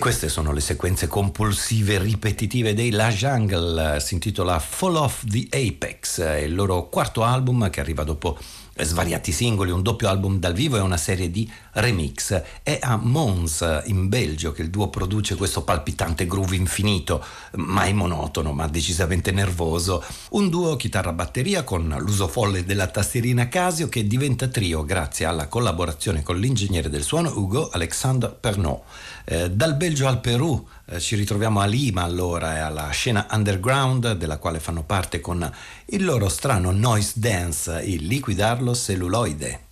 Queste 0.08 0.30
sono 0.30 0.52
le 0.52 0.60
sequenze 0.60 1.06
compulsive 1.06 1.98
ripetitive 1.98 2.72
dei 2.72 2.88
La 2.92 3.10
Jungle, 3.10 4.00
si 4.00 4.14
intitola 4.14 4.58
Fall 4.58 4.94
of 4.94 5.22
the 5.26 5.46
Apex, 5.50 6.44
il 6.44 6.54
loro 6.54 6.88
quarto 6.88 7.24
album 7.24 7.68
che 7.68 7.80
arriva 7.80 8.04
dopo 8.04 8.38
svariati 8.84 9.32
singoli, 9.32 9.70
un 9.70 9.82
doppio 9.82 10.08
album 10.08 10.38
dal 10.38 10.54
vivo 10.54 10.76
e 10.76 10.80
una 10.80 10.96
serie 10.96 11.30
di 11.30 11.50
remix. 11.72 12.42
È 12.62 12.78
a 12.80 12.96
Mons, 12.96 13.82
in 13.86 14.08
Belgio, 14.08 14.52
che 14.52 14.62
il 14.62 14.70
duo 14.70 14.88
produce 14.88 15.34
questo 15.34 15.62
palpitante 15.62 16.26
groove 16.26 16.56
infinito, 16.56 17.22
mai 17.56 17.92
monotono 17.92 18.52
ma 18.52 18.66
decisamente 18.68 19.30
nervoso. 19.30 20.02
Un 20.30 20.48
duo 20.48 20.76
chitarra-batteria 20.76 21.64
con 21.64 21.94
l'uso 21.98 22.28
folle 22.28 22.64
della 22.64 22.86
tastierina 22.86 23.48
Casio 23.48 23.88
che 23.88 24.06
diventa 24.06 24.48
trio 24.48 24.84
grazie 24.84 25.26
alla 25.26 25.48
collaborazione 25.48 26.22
con 26.22 26.38
l'ingegnere 26.38 26.88
del 26.88 27.02
suono 27.02 27.30
Hugo 27.30 27.68
Alexandre 27.70 28.34
Pernot. 28.40 28.82
Eh, 29.30 29.50
dal 29.50 29.76
Belgio 29.76 30.06
al 30.06 30.22
Perù 30.22 30.66
eh, 30.86 30.98
ci 31.00 31.14
ritroviamo 31.14 31.60
a 31.60 31.66
Lima 31.66 32.02
allora 32.02 32.56
e 32.56 32.60
alla 32.60 32.88
scena 32.88 33.26
underground 33.30 34.12
della 34.12 34.38
quale 34.38 34.58
fanno 34.58 34.84
parte 34.84 35.20
con 35.20 35.52
il 35.88 36.02
loro 36.02 36.30
strano 36.30 36.70
noise 36.70 37.12
dance, 37.16 37.82
il 37.84 38.06
liquidarlo 38.06 38.74
celluloide. 38.74 39.67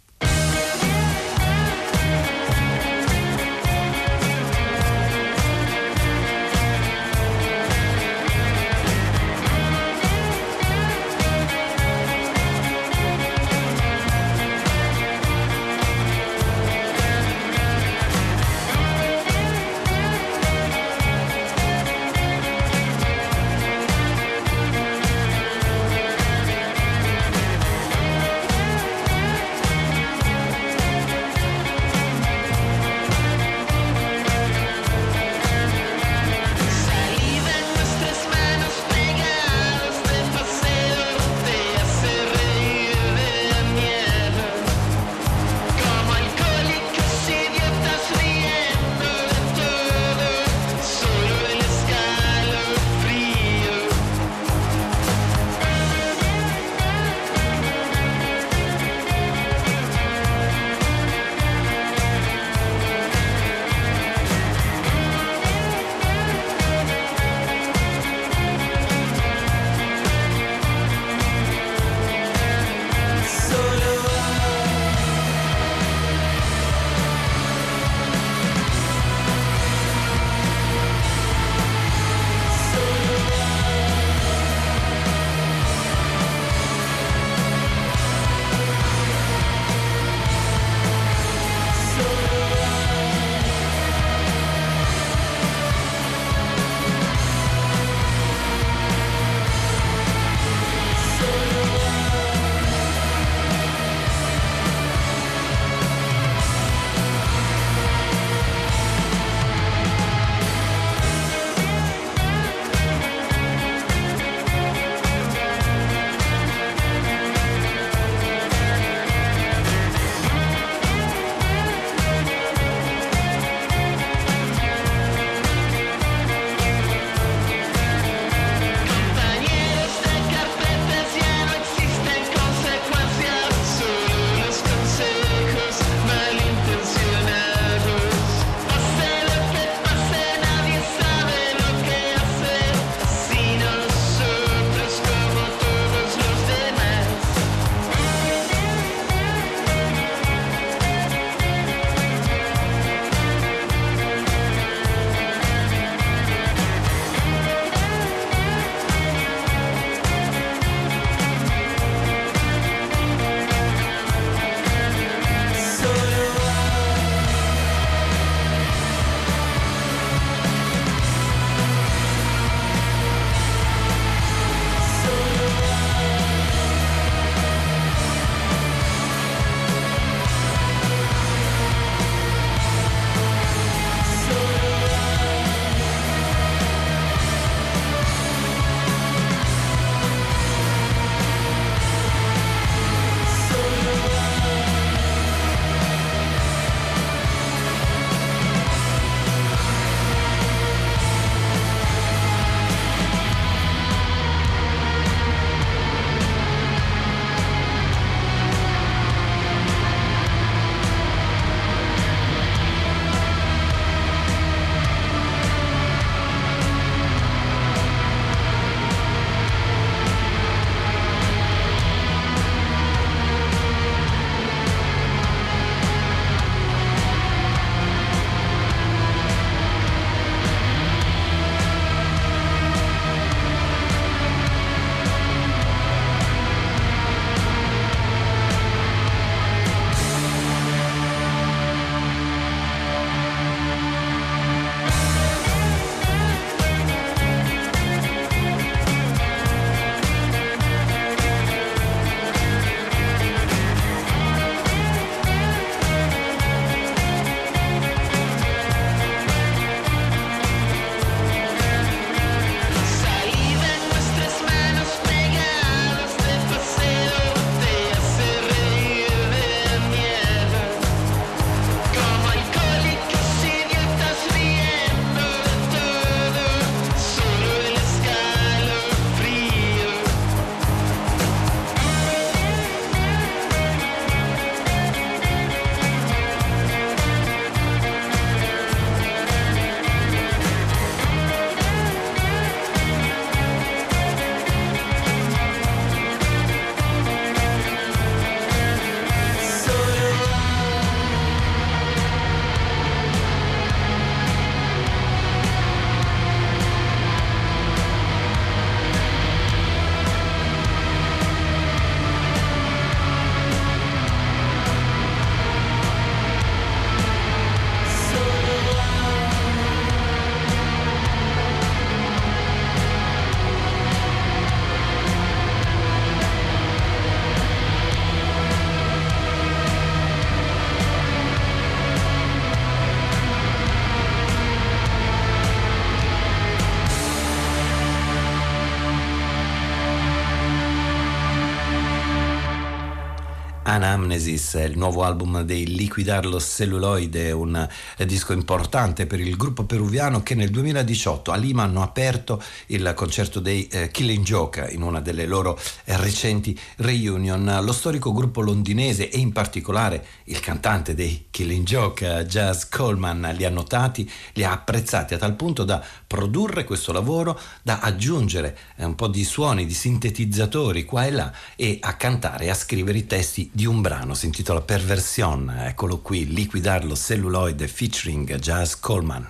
Anamnesis, 343.76 344.54
il 344.54 344.78
nuovo 344.78 345.02
album 345.02 345.42
dei 345.42 345.66
Liquidarlo 345.66 346.40
Celluloide, 346.40 347.30
un 347.32 347.68
eh, 347.98 348.06
disco 348.06 348.32
importante 348.32 349.04
per 349.04 349.20
il 349.20 349.36
gruppo 349.36 349.64
peruviano 349.64 350.22
che 350.22 350.34
nel 350.34 350.48
2018 350.48 351.30
a 351.30 351.36
Lima 351.36 351.64
hanno 351.64 351.82
aperto 351.82 352.42
il 352.68 352.90
concerto 352.96 353.38
dei 353.38 353.66
eh, 353.68 353.90
Killing 353.90 354.24
Joke 354.24 354.66
in 354.70 354.80
una 354.80 355.00
delle 355.00 355.26
loro 355.26 355.60
eh, 355.84 355.94
recenti 355.98 356.58
reunion. 356.76 357.58
Lo 357.62 357.72
storico 357.72 358.14
gruppo 358.14 358.40
londinese 358.40 359.10
e 359.10 359.18
in 359.18 359.32
particolare 359.32 360.06
il 360.24 360.40
cantante 360.40 360.94
dei 360.94 361.26
Killing 361.30 361.66
Joke, 361.66 362.24
Jazz 362.26 362.64
Coleman, 362.70 363.34
li 363.36 363.44
ha 363.44 363.50
notati, 363.50 364.10
li 364.32 364.44
ha 364.44 364.52
apprezzati 364.52 365.12
a 365.12 365.18
tal 365.18 365.34
punto 365.34 365.64
da 365.64 365.84
produrre 366.06 366.64
questo 366.64 366.92
lavoro, 366.92 367.38
da 367.62 367.80
aggiungere 367.80 368.56
un 368.76 368.94
po' 368.94 369.08
di 369.08 369.22
suoni, 369.22 369.66
di 369.66 369.74
sintetizzatori 369.74 370.86
qua 370.86 371.04
e 371.04 371.10
là 371.10 371.30
e 371.56 371.76
a 371.78 371.94
cantare 371.96 372.46
e 372.46 372.50
a 372.50 372.54
scrivere 372.54 372.96
i 372.96 373.06
testi 373.06 373.50
di 373.52 373.64
un 373.66 373.80
brano, 373.80 374.14
si 374.14 374.26
intitola 374.26 374.60
Perversion, 374.60 375.50
eccolo 375.66 375.98
qui, 375.98 376.26
Liquidarlo 376.26 376.94
Celluloid 376.94 377.64
featuring 377.66 378.36
Jazz 378.36 378.78
Coleman. 378.78 379.26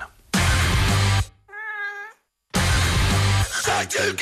Psycho 3.48 4.14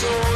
door. 0.00 0.29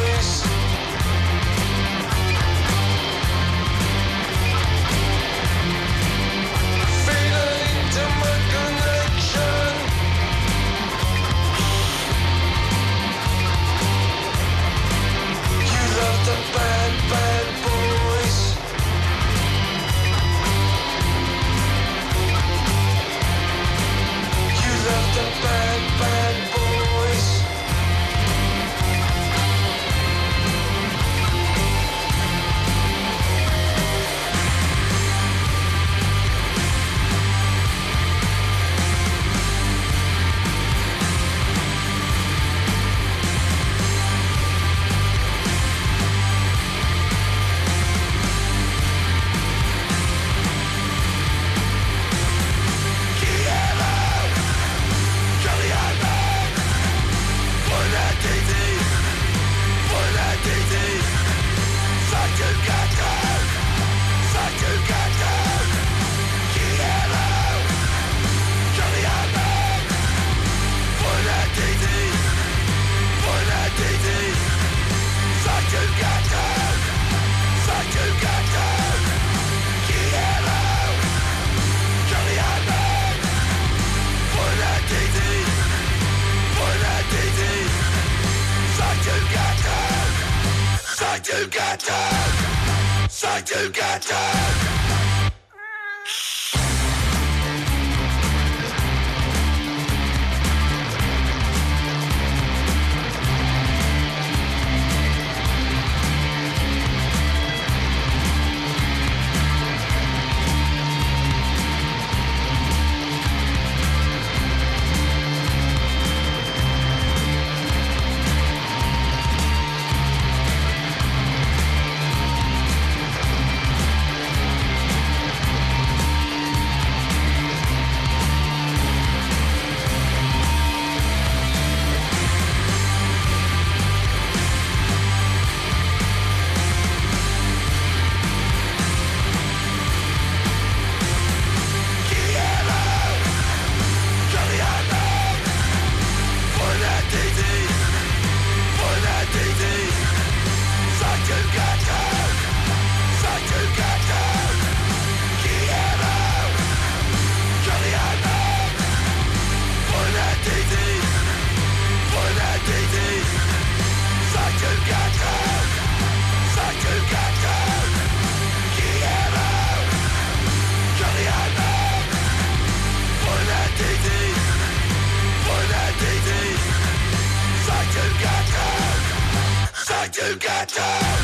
you 180.27 180.35
get 180.37 180.69
down. 180.73 181.17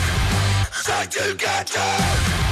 Say 0.72 1.08
get 1.36 1.68
down. 1.68 2.51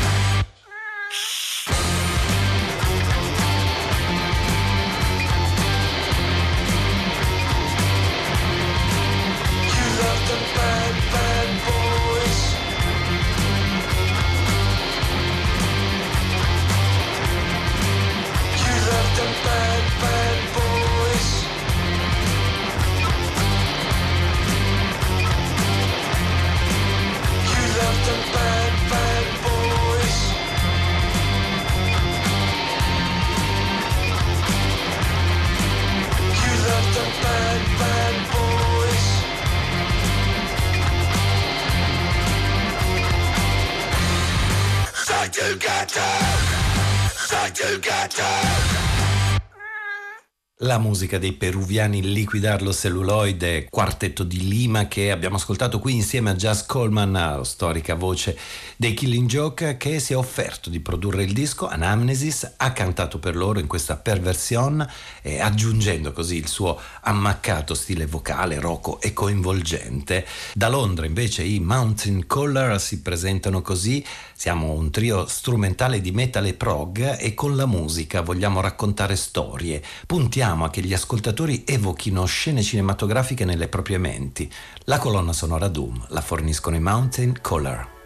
La 50.69 50.77
musica 50.77 51.17
dei 51.17 51.31
peruviani 51.31 51.99
Liquidarlo 52.03 52.71
Celluloide, 52.71 53.65
quartetto 53.71 54.23
di 54.23 54.47
Lima 54.47 54.87
che 54.87 55.09
abbiamo 55.09 55.37
ascoltato 55.37 55.79
qui 55.79 55.95
insieme 55.95 56.29
a 56.29 56.35
Jazz 56.35 56.61
Coleman, 56.67 57.43
storica 57.43 57.95
voce 57.95 58.37
dei 58.79 58.93
Killing 58.93 59.27
Joke, 59.27 59.75
che 59.75 59.99
si 59.99 60.13
è 60.13 60.15
offerto 60.15 60.69
di 60.69 60.79
produrre 60.79 61.23
il 61.23 61.33
disco 61.33 61.67
Anamnesis, 61.67 62.53
ha 62.55 62.71
cantato 62.71 63.19
per 63.19 63.35
loro 63.35 63.59
in 63.59 63.67
questa 63.67 63.97
perversion, 63.97 64.87
eh, 65.21 65.41
aggiungendo 65.41 66.13
così 66.13 66.37
il 66.37 66.47
suo 66.47 66.79
ammaccato 67.01 67.73
stile 67.73 68.05
vocale, 68.05 68.57
roco 68.57 69.01
e 69.01 69.11
coinvolgente. 69.11 70.25
Da 70.53 70.69
Londra 70.69 71.05
invece 71.05 71.43
i 71.43 71.59
Mountain 71.59 72.25
Caller 72.25 72.79
si 72.79 73.01
presentano 73.01 73.61
così, 73.61 74.01
siamo 74.33 74.71
un 74.71 74.91
trio 74.91 75.27
strumentale 75.27 75.99
di 75.99 76.11
metal 76.13 76.45
e 76.45 76.53
prog 76.53 77.17
e 77.19 77.33
con 77.33 77.57
la 77.57 77.65
musica 77.65 78.21
vogliamo 78.21 78.61
raccontare 78.61 79.17
storie, 79.17 79.83
puntiamo 80.07 80.63
a 80.63 80.69
che 80.69 80.79
gli 80.79 80.93
ascoltatori 80.93 81.65
evochino 81.65 82.23
scene 82.23 82.63
cinematografiche 82.63 83.43
nelle 83.43 83.67
proprie 83.67 83.97
menti. 83.97 84.49
La 84.85 84.99
colonna 84.99 85.33
sonora 85.33 85.67
Doom 85.67 86.05
la 86.11 86.21
forniscono 86.21 86.77
i 86.77 86.79
Mountain 86.79 87.39
Caller. 87.41 87.97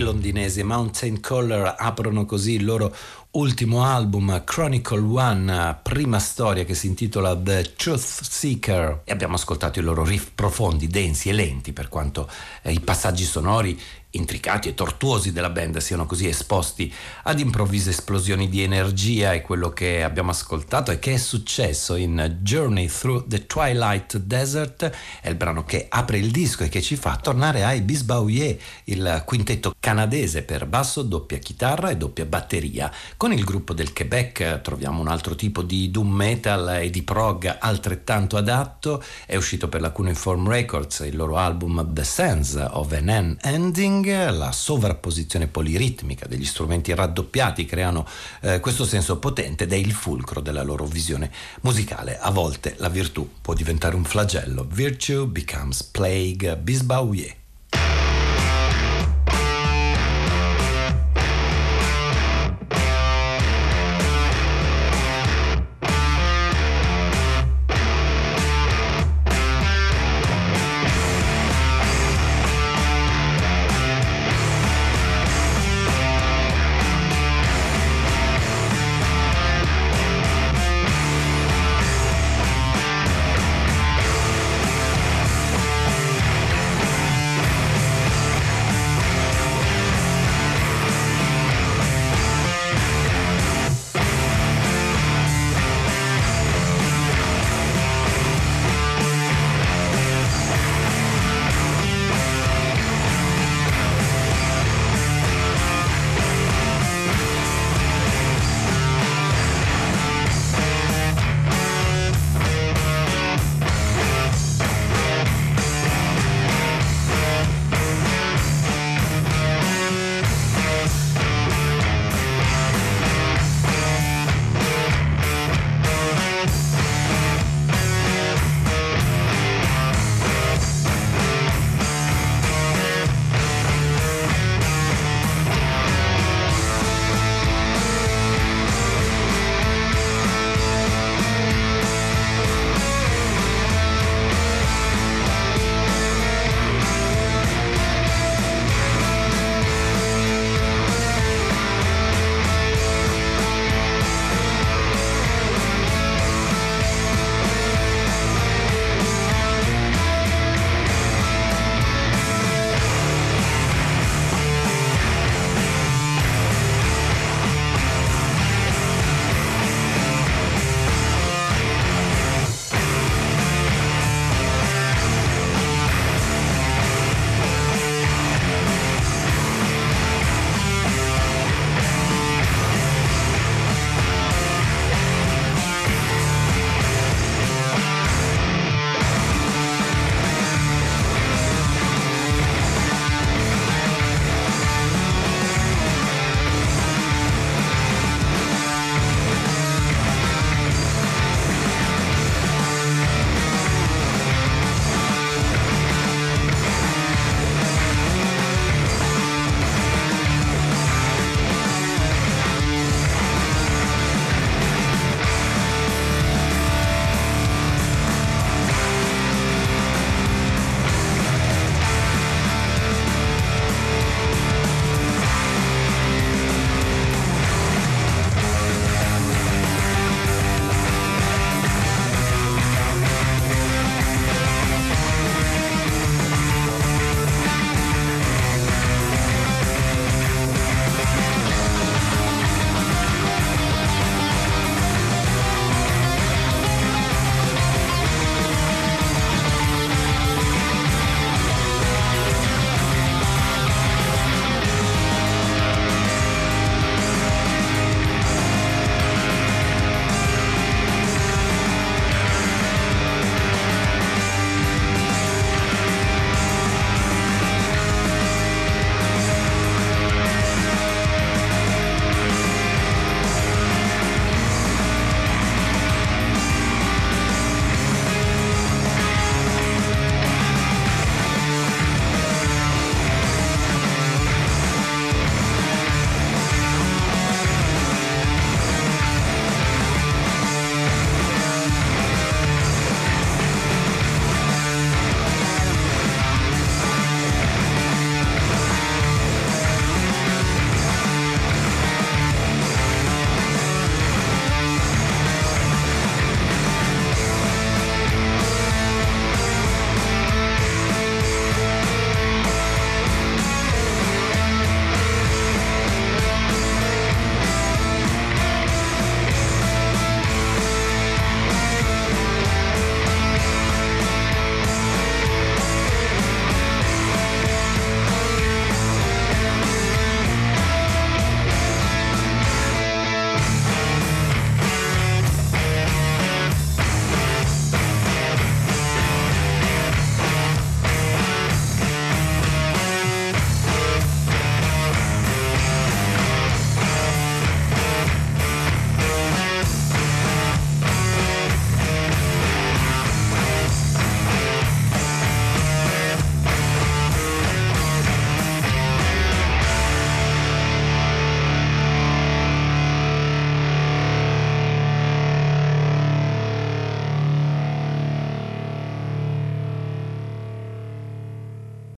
I 0.00 0.02
londinesi 0.02 0.62
Mountain 0.62 1.20
Caller 1.20 1.74
aprono 1.76 2.24
così 2.24 2.54
il 2.54 2.64
loro 2.64 2.96
ultimo 3.32 3.84
album 3.84 4.42
Chronicle 4.44 4.98
One, 4.98 5.78
prima 5.82 6.18
storia 6.18 6.64
che 6.64 6.74
si 6.74 6.86
intitola 6.86 7.36
The 7.36 7.74
Truth 7.76 8.22
Seeker. 8.22 9.02
E 9.04 9.12
abbiamo 9.12 9.34
ascoltato 9.34 9.78
i 9.78 9.82
loro 9.82 10.02
riff 10.02 10.30
profondi, 10.34 10.86
densi 10.86 11.28
e 11.28 11.34
lenti 11.34 11.74
per 11.74 11.90
quanto 11.90 12.30
eh, 12.62 12.72
i 12.72 12.80
passaggi 12.80 13.24
sonori 13.24 13.78
intricati 14.12 14.68
e 14.68 14.74
tortuosi 14.74 15.32
della 15.32 15.50
band 15.50 15.78
siano 15.78 16.06
così 16.06 16.28
esposti 16.28 16.92
ad 17.24 17.38
improvvise 17.38 17.90
esplosioni 17.90 18.48
di 18.48 18.62
energia 18.62 19.32
e 19.32 19.42
quello 19.42 19.70
che 19.70 20.02
abbiamo 20.02 20.30
ascoltato 20.30 20.90
e 20.90 20.98
che 20.98 21.14
è 21.14 21.16
successo 21.16 21.94
in 21.94 22.38
Journey 22.40 22.88
Through 22.88 23.26
the 23.28 23.46
Twilight 23.46 24.16
Desert. 24.18 24.90
È 25.20 25.28
il 25.28 25.36
brano 25.36 25.64
che 25.64 25.86
apre 25.88 26.18
il 26.18 26.30
disco 26.30 26.64
e 26.64 26.68
che 26.68 26.82
ci 26.82 26.96
fa 26.96 27.16
tornare 27.16 27.64
ai 27.64 27.82
Bisbauier, 27.82 28.56
il 28.84 29.22
quintetto 29.24 29.74
canadese 29.78 30.42
per 30.42 30.66
basso, 30.66 31.02
doppia 31.02 31.38
chitarra 31.38 31.90
e 31.90 31.96
doppia 31.96 32.24
batteria. 32.24 32.90
Con 33.16 33.32
il 33.32 33.44
gruppo 33.44 33.74
del 33.74 33.92
Quebec 33.92 34.60
troviamo 34.62 35.00
un 35.00 35.08
altro 35.08 35.34
tipo 35.34 35.62
di 35.62 35.90
doom 35.90 36.12
metal 36.12 36.80
e 36.82 36.90
di 36.90 37.02
prog 37.02 37.58
altrettanto 37.60 38.36
adatto, 38.36 39.02
è 39.26 39.36
uscito 39.36 39.68
per 39.68 39.80
la 39.80 39.90
Cuneiform 39.90 40.48
Records 40.48 41.00
il 41.00 41.16
loro 41.16 41.36
album 41.36 41.92
The 41.92 42.04
Sense 42.04 42.58
of 42.60 42.92
an 42.92 43.36
Ending 43.40 43.99
swing, 44.00 44.30
la 44.30 44.52
sovrapposizione 44.52 45.46
poliritmica 45.46 46.26
degli 46.26 46.44
strumenti 46.44 46.94
raddoppiati 46.94 47.64
creano 47.64 48.06
eh, 48.40 48.60
questo 48.60 48.84
senso 48.84 49.18
potente 49.18 49.64
ed 49.64 49.72
è 49.72 49.76
il 49.76 49.92
fulcro 49.92 50.40
della 50.40 50.62
loro 50.62 50.84
visione 50.84 51.30
musicale. 51.62 52.18
A 52.18 52.30
volte 52.30 52.74
la 52.78 52.88
virtù 52.88 53.28
può 53.40 53.54
diventare 53.54 53.96
un 53.96 54.04
flagello. 54.04 54.66
Virtue 54.68 55.26
becomes 55.26 55.82
plague, 55.82 56.56
Bisbauier. 56.56 57.39